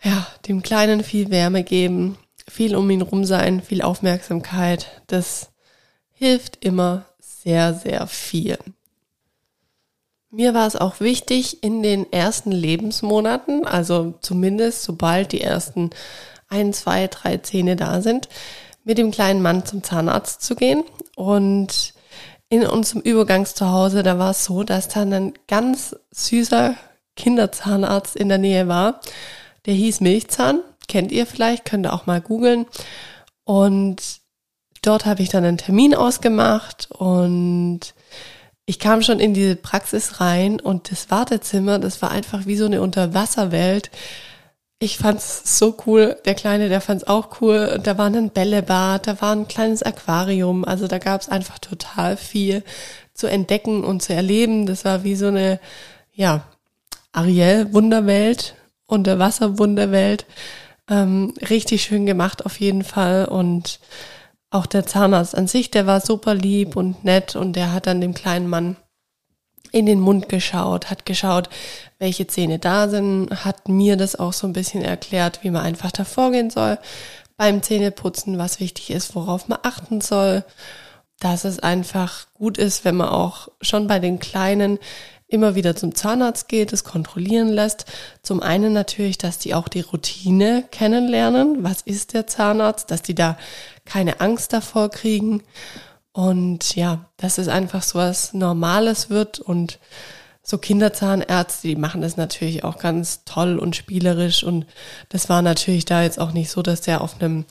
ja, 0.05 0.27
dem 0.47 0.63
Kleinen 0.63 1.03
viel 1.03 1.31
Wärme 1.31 1.65
geben, 1.65 2.19
viel 2.49 2.77
um 2.77 2.89
ihn 2.91 3.03
rum 3.03 3.25
sein, 3.25 3.63
viel 3.63 3.83
Aufmerksamkeit. 3.83 5.03
Das 5.07 5.51
hilft 6.13 6.65
immer 6.65 7.07
sehr, 7.19 7.75
sehr 7.75 8.07
viel. 8.07 8.59
Mir 10.31 10.53
war 10.53 10.67
es 10.67 10.77
auch 10.77 11.01
wichtig, 11.01 11.63
in 11.63 11.83
den 11.83 12.13
ersten 12.13 12.51
Lebensmonaten, 12.51 13.67
also 13.67 14.15
zumindest 14.21 14.83
sobald 14.83 15.33
die 15.33 15.41
ersten 15.41 15.91
ein, 16.49 16.73
zwei, 16.73 17.07
drei 17.07 17.39
Zähne 17.39 17.77
da 17.77 18.03
sind, 18.03 18.29
mit 18.83 18.99
dem 18.99 19.11
kleinen 19.11 19.43
Mann 19.43 19.65
zum 19.65 19.83
Zahnarzt 19.83 20.43
zu 20.43 20.57
gehen. 20.57 20.85
Und 21.17 21.95
in 22.49 22.67
unserem 22.67 23.01
Übergangszuhause, 23.01 24.03
da 24.03 24.19
war 24.19 24.33
es 24.33 24.45
so, 24.45 24.65
dass 24.65 24.89
dann 24.89 25.13
ein 25.13 25.33
ganz 25.49 25.97
süßer 26.11 26.75
Kinderzahnarzt 27.17 28.17
in 28.17 28.29
der 28.29 28.39
Nähe 28.39 28.69
war. 28.69 29.01
Der 29.67 29.75
hieß 29.75 30.01
Milchzahn, 30.01 30.61
kennt 30.89 31.13
ihr 31.13 31.27
vielleicht, 31.27 31.65
könnt 31.65 31.87
ihr 31.87 31.93
auch 31.93 32.07
mal 32.07 32.21
googeln. 32.21 32.67
Und 33.45 34.03
dort 34.83 35.07
habe 35.07 35.23
ich 35.23 35.29
dann 35.29 35.45
einen 35.45 35.59
Termin 35.59 35.95
ausgemacht 35.95 36.89
und 36.91 37.81
ich 38.67 38.79
kam 38.79 39.03
schon 39.03 39.21
in 39.21 39.35
diese 39.35 39.57
Praxis 39.57 40.21
rein 40.21 40.61
und 40.61 40.91
das 40.91 41.11
Wartezimmer, 41.11 41.79
das 41.79 42.01
war 42.01 42.11
einfach 42.11 42.47
wie 42.47 42.57
so 42.57 42.67
eine 42.67 42.81
Unterwasserwelt 42.81 43.91
ich 44.85 44.99
fand's 44.99 45.59
so 45.59 45.77
cool. 45.87 46.17
Der 46.25 46.35
Kleine, 46.35 46.69
der 46.69 46.81
fand's 46.81 47.05
auch 47.05 47.41
cool. 47.41 47.81
Da 47.83 47.97
war 47.99 48.07
ein 48.07 48.31
Bällebad, 48.31 49.07
da 49.07 49.21
war 49.21 49.35
ein 49.35 49.49
kleines 49.49 49.83
Aquarium. 49.83 50.65
Also 50.65 50.87
da 50.87 50.99
gab's 50.99 51.29
einfach 51.29 51.59
total 51.59 52.17
viel 52.17 52.63
zu 53.15 53.27
entdecken 53.27 53.85
und 53.85 54.03
zu 54.03 54.15
erleben. 54.15 54.67
Das 54.67 54.85
war 54.85 55.05
wie 55.05 55.17
so 55.17 55.29
eine, 55.29 55.61
ja, 56.13 56.45
Ariel-Wunderwelt, 57.13 58.55
Unterwasser-Wunderwelt. 58.95 60.27
Ähm, 60.89 61.35
richtig 61.51 61.83
schön 61.83 62.07
gemacht 62.07 62.45
auf 62.47 62.61
jeden 62.61 62.85
Fall. 62.85 63.27
Und 63.27 63.81
auch 64.51 64.67
der 64.67 64.87
Zahnarzt 64.87 65.37
an 65.37 65.47
sich, 65.47 65.71
der 65.71 65.87
war 65.87 66.01
super 66.01 66.35
lieb 66.35 66.77
und 66.77 67.05
nett 67.05 67.37
und 67.37 67.55
der 67.55 67.73
hat 67.73 67.87
dann 67.87 68.01
dem 68.01 68.15
kleinen 68.15 68.49
Mann 68.49 68.77
in 69.73 69.87
den 69.87 69.99
Mund 69.99 70.29
geschaut, 70.29 70.89
hat 70.89 71.05
geschaut, 71.05 71.49
welche 71.99 72.29
Zähne 72.29 72.61
da 72.61 72.89
sind, 72.89 73.45
hat 73.45 73.69
mir 73.69 73.97
das 73.97 74.15
auch 74.15 74.33
so 74.33 74.47
ein 74.47 74.53
bisschen 74.53 74.83
erklärt, 74.83 75.41
wie 75.43 75.51
man 75.51 75.63
einfach 75.63 75.91
da 75.91 76.05
vorgehen 76.05 76.51
soll 76.51 76.79
beim 77.37 77.63
Zähneputzen, 77.63 78.39
was 78.39 78.61
wichtig 78.61 78.91
ist, 78.91 79.17
worauf 79.17 79.49
man 79.49 79.59
achten 79.63 80.01
soll, 80.01 80.45
dass 81.19 81.45
es 81.45 81.59
einfach 81.59 82.27
gut 82.35 82.59
ist, 82.59 82.85
wenn 82.85 82.97
man 82.97 83.09
auch 83.09 83.49
schon 83.61 83.87
bei 83.87 83.99
den 83.99 84.19
Kleinen 84.19 84.79
immer 85.35 85.55
wieder 85.55 85.77
zum 85.77 85.95
Zahnarzt 85.95 86.49
geht, 86.49 86.73
es 86.73 86.85
kontrollieren 86.85 87.49
lässt. 87.49 87.85
Zum 88.23 88.43
einen 88.43 88.73
natürlich, 88.73 89.19
dass 89.19 89.39
die 89.39 89.55
auch 89.55 89.69
die 89.69 89.83
Routine 89.83 90.65
kennenlernen. 90.71 91.63
Was 91.63 91.83
ist 91.83 92.15
der 92.15 92.27
Zahnarzt? 92.27 92.91
Dass 92.91 93.03
die 93.03 93.15
da 93.15 93.37
keine 93.85 94.21
Angst 94.21 94.53
davor 94.53 94.91
kriegen. 94.91 95.43
Und 96.13 96.77
ja, 96.77 97.11
dass 97.17 97.39
es 97.39 97.49
einfach 97.49 97.83
so 97.83 97.99
was 97.99 98.33
Normales 98.33 99.11
wird 99.11 99.41
und 99.41 99.81
so 100.45 100.59
Kinderzahnärzte, 100.59 101.69
die 101.69 101.77
machen 101.77 102.03
das 102.03 102.17
natürlich 102.17 102.65
auch 102.65 102.79
ganz 102.79 103.25
toll 103.25 103.59
und 103.59 103.77
spielerisch 103.77 104.45
und 104.45 104.67
das 105.09 105.31
war 105.31 105.41
natürlich 105.41 105.87
da 105.87 106.03
jetzt 106.03 106.21
auch 106.21 106.33
nicht 106.33 106.51
so, 106.51 106.61
dass 106.61 106.83
der 106.83 107.01
auf 107.01 107.21
einem 107.21 107.47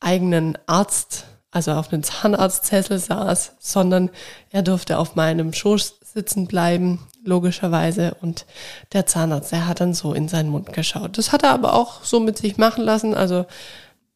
eigenen 0.00 0.56
Arzt, 0.66 1.26
also 1.50 1.72
auf 1.72 1.92
einem 1.92 2.02
Zahnarztsessel 2.02 2.98
saß, 2.98 3.52
sondern 3.58 4.10
er 4.50 4.62
durfte 4.62 4.98
auf 4.98 5.14
meinem 5.14 5.52
Schoß 5.52 5.98
sitzen 6.18 6.46
bleiben, 6.46 6.98
logischerweise 7.24 8.16
und 8.20 8.44
der 8.92 9.06
Zahnarzt, 9.06 9.52
der 9.52 9.68
hat 9.68 9.80
dann 9.80 9.94
so 9.94 10.14
in 10.14 10.28
seinen 10.28 10.50
Mund 10.50 10.72
geschaut. 10.72 11.16
Das 11.16 11.30
hat 11.30 11.44
er 11.44 11.50
aber 11.50 11.74
auch 11.74 12.04
so 12.04 12.18
mit 12.18 12.38
sich 12.38 12.56
machen 12.56 12.84
lassen, 12.84 13.14
also 13.14 13.46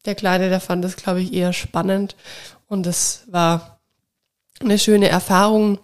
der 0.05 0.15
Kleine, 0.15 0.49
der 0.49 0.59
fand 0.59 0.83
das, 0.83 0.97
glaube 0.97 1.21
ich, 1.21 1.33
eher 1.33 1.53
spannend 1.53 2.15
und 2.67 2.85
es 2.85 3.23
war 3.27 3.79
eine 4.59 4.79
schöne 4.79 5.07
Erfahrung. 5.07 5.79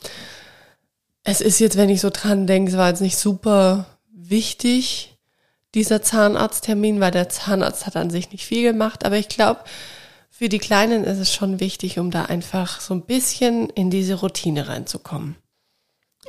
Es 1.23 1.41
ist 1.41 1.59
jetzt, 1.59 1.77
wenn 1.77 1.89
ich 1.89 2.01
so 2.01 2.09
dran 2.09 2.47
denke, 2.47 2.71
es 2.71 2.77
war 2.77 2.89
jetzt 2.89 3.01
nicht 3.01 3.17
super 3.17 3.85
wichtig, 4.11 5.17
dieser 5.75 6.01
Zahnarzttermin, 6.01 6.99
weil 6.99 7.11
der 7.11 7.29
Zahnarzt 7.29 7.85
hat 7.85 7.95
an 7.95 8.09
sich 8.09 8.31
nicht 8.31 8.45
viel 8.45 8.63
gemacht. 8.63 9.05
Aber 9.05 9.17
ich 9.17 9.29
glaube, 9.29 9.61
für 10.29 10.49
die 10.49 10.59
Kleinen 10.59 11.03
ist 11.03 11.19
es 11.19 11.33
schon 11.33 11.59
wichtig, 11.59 11.99
um 11.99 12.11
da 12.11 12.25
einfach 12.25 12.79
so 12.81 12.93
ein 12.93 13.05
bisschen 13.05 13.69
in 13.69 13.89
diese 13.89 14.15
Routine 14.15 14.67
reinzukommen. 14.67 15.35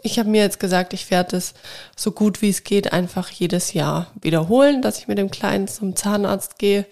Ich 0.03 0.19
habe 0.19 0.29
mir 0.29 0.43
jetzt 0.43 0.61
gesagt, 0.61 0.93
ich 0.93 1.11
werde 1.11 1.37
es 1.37 1.55
so 1.97 2.13
gut 2.13 2.43
wie 2.43 2.51
es 2.51 2.65
geht 2.65 2.93
einfach 2.93 3.31
jedes 3.31 3.73
Jahr 3.73 4.11
wiederholen, 4.21 4.83
dass 4.83 4.99
ich 4.99 5.09
mit 5.09 5.19
dem 5.19 5.31
Kleinen 5.31 5.69
zum 5.69 5.97
Zahnarzt 5.97 6.59
gehe. 6.59 6.87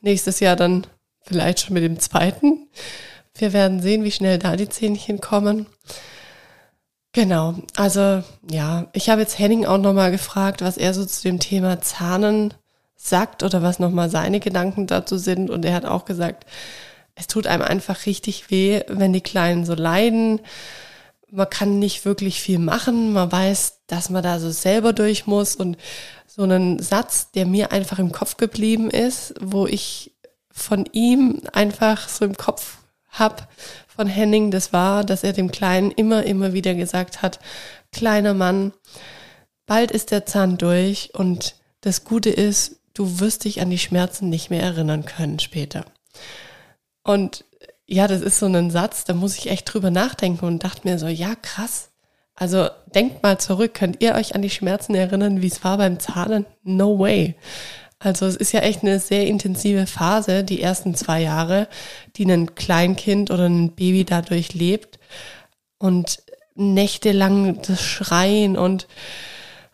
Nächstes 0.00 0.40
Jahr 0.40 0.56
dann 0.56 0.86
vielleicht 1.22 1.60
schon 1.60 1.74
mit 1.74 1.84
dem 1.84 1.98
zweiten. 1.98 2.68
Wir 3.34 3.52
werden 3.52 3.80
sehen, 3.80 4.04
wie 4.04 4.10
schnell 4.10 4.38
da 4.38 4.56
die 4.56 4.68
Zähnchen 4.68 5.20
kommen. 5.20 5.66
Genau, 7.12 7.54
also 7.76 8.22
ja, 8.50 8.86
ich 8.92 9.08
habe 9.10 9.20
jetzt 9.22 9.38
Henning 9.38 9.64
auch 9.64 9.78
nochmal 9.78 10.10
gefragt, 10.10 10.62
was 10.62 10.76
er 10.76 10.94
so 10.94 11.04
zu 11.04 11.22
dem 11.22 11.40
Thema 11.40 11.80
Zahnen 11.80 12.54
sagt 12.96 13.42
oder 13.42 13.62
was 13.62 13.78
nochmal 13.78 14.10
seine 14.10 14.40
Gedanken 14.40 14.86
dazu 14.86 15.16
sind. 15.16 15.50
Und 15.50 15.64
er 15.64 15.74
hat 15.74 15.84
auch 15.84 16.04
gesagt, 16.04 16.44
es 17.14 17.26
tut 17.26 17.46
einem 17.46 17.62
einfach 17.62 18.06
richtig 18.06 18.50
weh, 18.50 18.82
wenn 18.88 19.12
die 19.12 19.20
Kleinen 19.20 19.64
so 19.64 19.74
leiden. 19.74 20.40
Man 21.30 21.50
kann 21.50 21.78
nicht 21.78 22.04
wirklich 22.04 22.40
viel 22.40 22.58
machen. 22.58 23.12
Man 23.12 23.30
weiß, 23.30 23.80
dass 23.86 24.10
man 24.10 24.22
da 24.22 24.38
so 24.38 24.50
selber 24.50 24.92
durch 24.92 25.26
muss. 25.26 25.56
Und 25.56 25.76
so 26.26 26.42
einen 26.42 26.80
Satz, 26.80 27.30
der 27.32 27.46
mir 27.46 27.72
einfach 27.72 27.98
im 27.98 28.12
Kopf 28.12 28.36
geblieben 28.36 28.90
ist, 28.90 29.34
wo 29.40 29.66
ich 29.66 30.14
von 30.50 30.86
ihm 30.92 31.42
einfach 31.52 32.08
so 32.08 32.24
im 32.24 32.36
Kopf 32.36 32.78
hab 33.10 33.48
von 33.86 34.06
Henning, 34.06 34.50
das 34.50 34.72
war, 34.72 35.04
dass 35.04 35.24
er 35.24 35.32
dem 35.32 35.50
Kleinen 35.50 35.90
immer, 35.90 36.24
immer 36.24 36.52
wieder 36.52 36.74
gesagt 36.74 37.22
hat, 37.22 37.40
kleiner 37.92 38.34
Mann, 38.34 38.72
bald 39.66 39.90
ist 39.90 40.10
der 40.10 40.26
Zahn 40.26 40.58
durch 40.58 41.10
und 41.14 41.56
das 41.80 42.04
Gute 42.04 42.30
ist, 42.30 42.80
du 42.94 43.20
wirst 43.20 43.44
dich 43.44 43.60
an 43.60 43.70
die 43.70 43.78
Schmerzen 43.78 44.28
nicht 44.28 44.50
mehr 44.50 44.62
erinnern 44.62 45.04
können 45.04 45.38
später. 45.38 45.84
Und 47.02 47.44
ja, 47.88 48.06
das 48.06 48.20
ist 48.20 48.38
so 48.38 48.46
ein 48.46 48.70
Satz, 48.70 49.04
da 49.04 49.14
muss 49.14 49.38
ich 49.38 49.50
echt 49.50 49.72
drüber 49.72 49.90
nachdenken 49.90 50.44
und 50.44 50.62
dachte 50.62 50.86
mir 50.86 50.98
so, 50.98 51.08
ja, 51.08 51.34
krass. 51.34 51.90
Also 52.34 52.68
denkt 52.94 53.22
mal 53.22 53.38
zurück, 53.38 53.74
könnt 53.74 54.02
ihr 54.02 54.14
euch 54.14 54.34
an 54.34 54.42
die 54.42 54.50
Schmerzen 54.50 54.94
erinnern, 54.94 55.42
wie 55.42 55.48
es 55.48 55.64
war 55.64 55.78
beim 55.78 55.98
Zahnen? 55.98 56.46
No 56.62 56.98
way. 56.98 57.34
Also 57.98 58.26
es 58.26 58.36
ist 58.36 58.52
ja 58.52 58.60
echt 58.60 58.82
eine 58.82 59.00
sehr 59.00 59.26
intensive 59.26 59.86
Phase, 59.86 60.44
die 60.44 60.62
ersten 60.62 60.94
zwei 60.94 61.22
Jahre, 61.22 61.66
die 62.16 62.30
ein 62.30 62.54
Kleinkind 62.54 63.30
oder 63.30 63.46
ein 63.46 63.74
Baby 63.74 64.04
dadurch 64.04 64.54
lebt. 64.54 65.00
Und 65.78 66.22
nächtelang 66.54 67.62
das 67.62 67.82
Schreien 67.82 68.56
und 68.56 68.86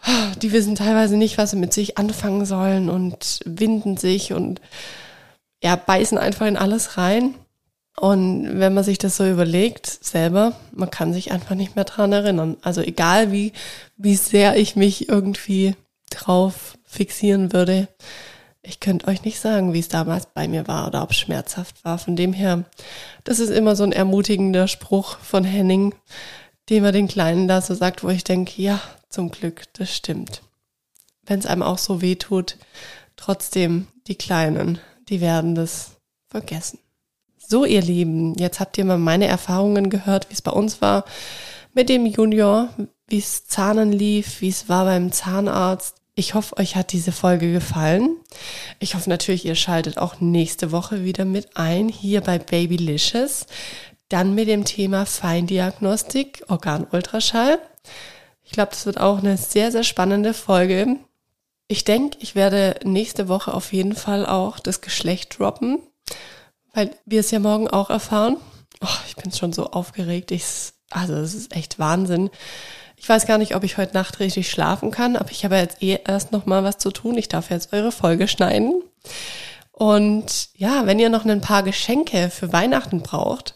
oh, 0.07 0.37
die 0.41 0.53
wissen 0.53 0.75
teilweise 0.77 1.17
nicht, 1.17 1.37
was 1.37 1.51
sie 1.51 1.57
mit 1.57 1.73
sich 1.73 1.99
anfangen 1.99 2.45
sollen 2.45 2.91
und 2.91 3.41
winden 3.45 3.97
sich 3.97 4.33
und 4.33 4.61
ja, 5.63 5.77
beißen 5.77 6.19
einfach 6.19 6.47
in 6.47 6.59
alles 6.59 6.99
rein. 6.99 7.35
Und 7.97 8.59
wenn 8.59 8.75
man 8.75 8.85
sich 8.85 8.99
das 8.99 9.17
so 9.17 9.29
überlegt, 9.29 9.87
selber, 9.87 10.55
man 10.73 10.91
kann 10.91 11.13
sich 11.13 11.31
einfach 11.31 11.55
nicht 11.55 11.77
mehr 11.77 11.85
dran 11.85 12.13
erinnern. 12.13 12.57
Also 12.63 12.81
egal 12.81 13.31
wie, 13.31 13.53
wie 13.97 14.17
sehr 14.17 14.57
ich 14.57 14.75
mich 14.75 15.09
irgendwie 15.09 15.77
drauf 16.11 16.77
fixieren 16.85 17.53
würde, 17.53 17.89
ich 18.63 18.81
könnte 18.81 19.07
euch 19.09 19.25
nicht 19.25 19.39
sagen, 19.39 19.75
wie 19.75 19.79
es 19.79 19.89
damals 19.89 20.27
bei 20.27 20.49
mir 20.49 20.67
war 20.67 20.87
oder 20.87 21.03
ob 21.03 21.11
es 21.11 21.19
schmerzhaft 21.19 21.85
war. 21.85 21.99
Von 21.99 22.17
dem 22.17 22.33
her, 22.33 22.65
das 23.23 23.39
ist 23.39 23.51
immer 23.51 23.77
so 23.77 23.85
ein 23.85 23.93
ermutigender 23.93 24.69
Spruch 24.69 25.19
von 25.19 25.45
Henning, 25.45 25.95
den 26.71 26.83
man 26.83 26.95
den 26.95 27.09
Kleinen 27.09 27.47
da 27.47 27.61
so 27.61 27.75
sagt, 27.75 28.03
wo 28.03 28.09
ich 28.09 28.25
denke, 28.25 28.61
ja, 28.61 28.81
zum 29.11 29.31
Glück, 29.31 29.65
das 29.75 29.95
stimmt. 29.95 30.43
Wenn 31.27 31.39
es 31.39 31.47
einem 31.47 31.63
auch 31.63 31.79
so 31.79 32.01
weh 32.01 32.17
tut, 32.17 32.57
trotzdem 33.17 33.87
die 34.07 34.17
Kleinen, 34.17 34.81
die 35.09 35.21
werden 35.21 35.55
das 35.55 35.93
vergessen. 36.29 36.79
So, 37.55 37.65
ihr 37.65 37.83
Lieben, 37.83 38.35
jetzt 38.35 38.59
habt 38.59 38.77
ihr 38.79 38.85
mal 38.85 38.99
meine 38.99 39.29
Erfahrungen 39.29 39.89
gehört, 39.89 40.29
wie 40.29 40.35
es 40.35 40.43
bei 40.43 40.51
uns 40.51 40.83
war 40.83 41.05
mit 41.73 41.89
dem 41.89 42.05
Junior, 42.05 42.69
wie 43.07 43.19
es 43.19 43.47
Zahnen 43.47 43.93
lief, 43.93 44.41
wie 44.41 44.49
es 44.49 44.69
war 44.69 44.87
beim 44.87 45.13
Zahnarzt. 45.13 45.99
Ich 46.17 46.35
hoffe, 46.35 46.57
euch 46.57 46.75
hat 46.75 46.91
diese 46.91 47.13
Folge 47.13 47.53
gefallen. 47.53 48.17
Ich 48.81 48.97
hoffe 48.97 49.09
natürlich, 49.09 49.45
ihr 49.45 49.55
schaltet 49.55 49.99
auch 49.99 50.21
nächste 50.21 50.73
Woche 50.73 51.05
wieder 51.05 51.25
mit 51.25 51.57
ein, 51.57 51.89
hier 51.89 52.23
bei 52.23 52.41
Babylicious. 52.41 53.47
Dann 54.09 54.35
mit 54.35 54.49
dem 54.49 54.65
Thema 54.65 55.07
Feindiagnostik, 55.07 56.43
Organultraschall. 56.49 57.61
Ich 58.43 58.51
glaube, 58.51 58.71
das 58.73 58.85
wird 58.85 58.99
auch 58.99 59.19
eine 59.19 59.37
sehr, 59.37 59.71
sehr 59.71 59.85
spannende 59.85 60.35
Folge. 60.35 60.97
Ich 61.69 61.85
denke, 61.85 62.19
ich 62.21 62.35
werde 62.35 62.81
nächste 62.83 63.29
Woche 63.29 63.55
auf 63.55 63.73
jeden 63.73 63.95
Fall 63.95 64.27
auch 64.27 64.59
das 64.59 64.81
Geschlecht 64.81 65.39
droppen. 65.39 65.79
Weil 66.75 66.91
wir 67.07 67.21
es 67.21 67.31
ja 67.31 67.39
morgen 67.39 67.69
auch 67.69 67.89
erfahren. 67.89 68.37
Oh, 68.81 68.99
ich 69.07 69.17
bin 69.17 69.33
schon 69.33 69.53
so 69.53 69.71
aufgeregt. 69.71 70.31
Ich, 70.33 70.45
also 70.91 71.15
es 71.15 71.35
ist 71.35 71.55
echt 71.55 71.79
Wahnsinn. 71.79 72.31
Ich 72.97 73.09
weiß 73.09 73.27
gar 73.27 73.39
nicht, 73.39 73.55
ob 73.55 73.65
ich 73.65 73.77
heute 73.77 73.95
Nacht 73.95 74.21
richtig 74.21 74.51
schlafen 74.51 74.91
kann, 74.91 75.17
aber 75.17 75.31
ich 75.31 75.45
habe 75.45 75.57
jetzt 75.57 75.83
eh 75.83 75.99
erst 76.07 76.33
noch 76.33 76.47
mal 76.47 76.65
was 76.65 76.79
zu 76.79 76.91
tun. 76.91 77.17
Ich 77.17 77.29
darf 77.29 77.51
jetzt 77.51 77.73
eure 77.73 77.93
Folge 77.93 78.29
schneiden. 78.29 78.83
Und 79.73 80.51
ja, 80.55 80.87
wenn 80.87 81.01
ihr 81.01 81.09
noch 81.09 81.25
ein 81.25 81.41
paar 81.41 81.65
Geschenke 81.65 82.31
für 82.31 82.53
Weihnachten 82.53 83.03
braucht, 83.03 83.55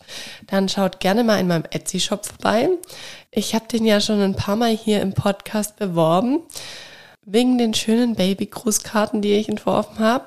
dann 0.49 0.69
schaut 0.69 0.99
gerne 0.99 1.23
mal 1.23 1.39
in 1.39 1.47
meinem 1.47 1.65
Etsy-Shop 1.71 2.27
vorbei. 2.27 2.71
Ich 3.31 3.55
habe 3.55 3.69
den 3.69 3.85
ja 3.85 4.01
schon 4.01 4.21
ein 4.21 4.35
paar 4.35 4.57
Mal 4.57 4.77
hier 4.77 5.01
im 5.01 5.13
Podcast 5.13 5.77
beworben, 5.77 6.41
wegen 7.25 7.57
den 7.57 7.73
schönen 7.73 8.17
Baby-Grußkarten, 8.17 9.23
die 9.23 9.35
ich 9.35 9.49
entworfen 9.49 10.01
habe. 10.01 10.25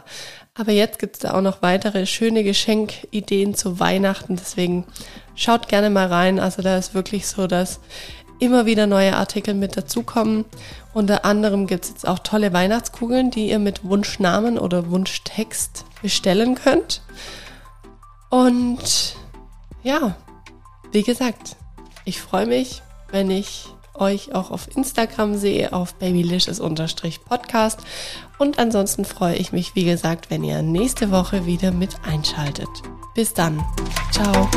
Aber 0.54 0.74
jetzt 0.74 1.00
gibt 1.00 1.16
es 1.16 1.22
da 1.22 1.34
auch 1.34 1.42
noch 1.42 1.62
weitere 1.62 2.06
schöne 2.06 2.44
Geschenkideen 2.44 3.56
zu 3.56 3.80
Weihnachten. 3.80 4.36
Deswegen 4.36 4.86
schaut 5.34 5.70
gerne 5.70 5.90
mal 5.90 6.08
rein. 6.08 6.40
Also 6.40 6.62
da 6.62 6.78
ist 6.78 6.94
wirklich 6.94 7.28
so, 7.28 7.48
dass 7.48 7.80
immer 8.40 8.66
wieder 8.66 8.86
neue 8.86 9.16
Artikel 9.16 9.54
mit 9.54 9.78
dazukommen. 9.78 10.44
Unter 10.94 11.24
anderem 11.24 11.68
gibt 11.68 11.86
es 11.86 11.92
jetzt 11.92 12.08
auch 12.08 12.20
tolle 12.20 12.52
Weihnachtskugeln, 12.52 13.32
die 13.32 13.50
ihr 13.50 13.60
mit 13.60 13.86
Wunschnamen 13.86 14.58
oder 14.58 14.90
Wunschtext 14.90 15.86
bestellen 16.02 16.56
könnt. 16.56 17.02
Und 18.30 19.16
ja, 19.84 20.16
wie 20.92 21.04
gesagt, 21.04 21.56
ich 22.04 22.20
freue 22.20 22.48
mich, 22.48 22.82
wenn 23.12 23.32
ich 23.32 23.71
euch 23.93 24.34
auch 24.34 24.51
auf 24.51 24.75
Instagram 24.75 25.38
sehe, 25.38 25.73
auf 25.73 25.95
babylicious-podcast. 25.95 27.80
Und 28.38 28.60
ansonsten 28.60 29.06
freue 29.06 29.36
ich 29.36 29.51
mich, 29.51 29.75
wie 29.75 29.86
gesagt, 29.86 30.30
wenn 30.30 30.43
ihr 30.43 30.62
nächste 30.62 31.12
Woche 31.12 31.45
wieder 31.45 31.71
mit 31.71 31.95
einschaltet. 32.06 32.69
Bis 33.13 33.34
dann. 33.34 33.63
Ciao. 34.12 34.49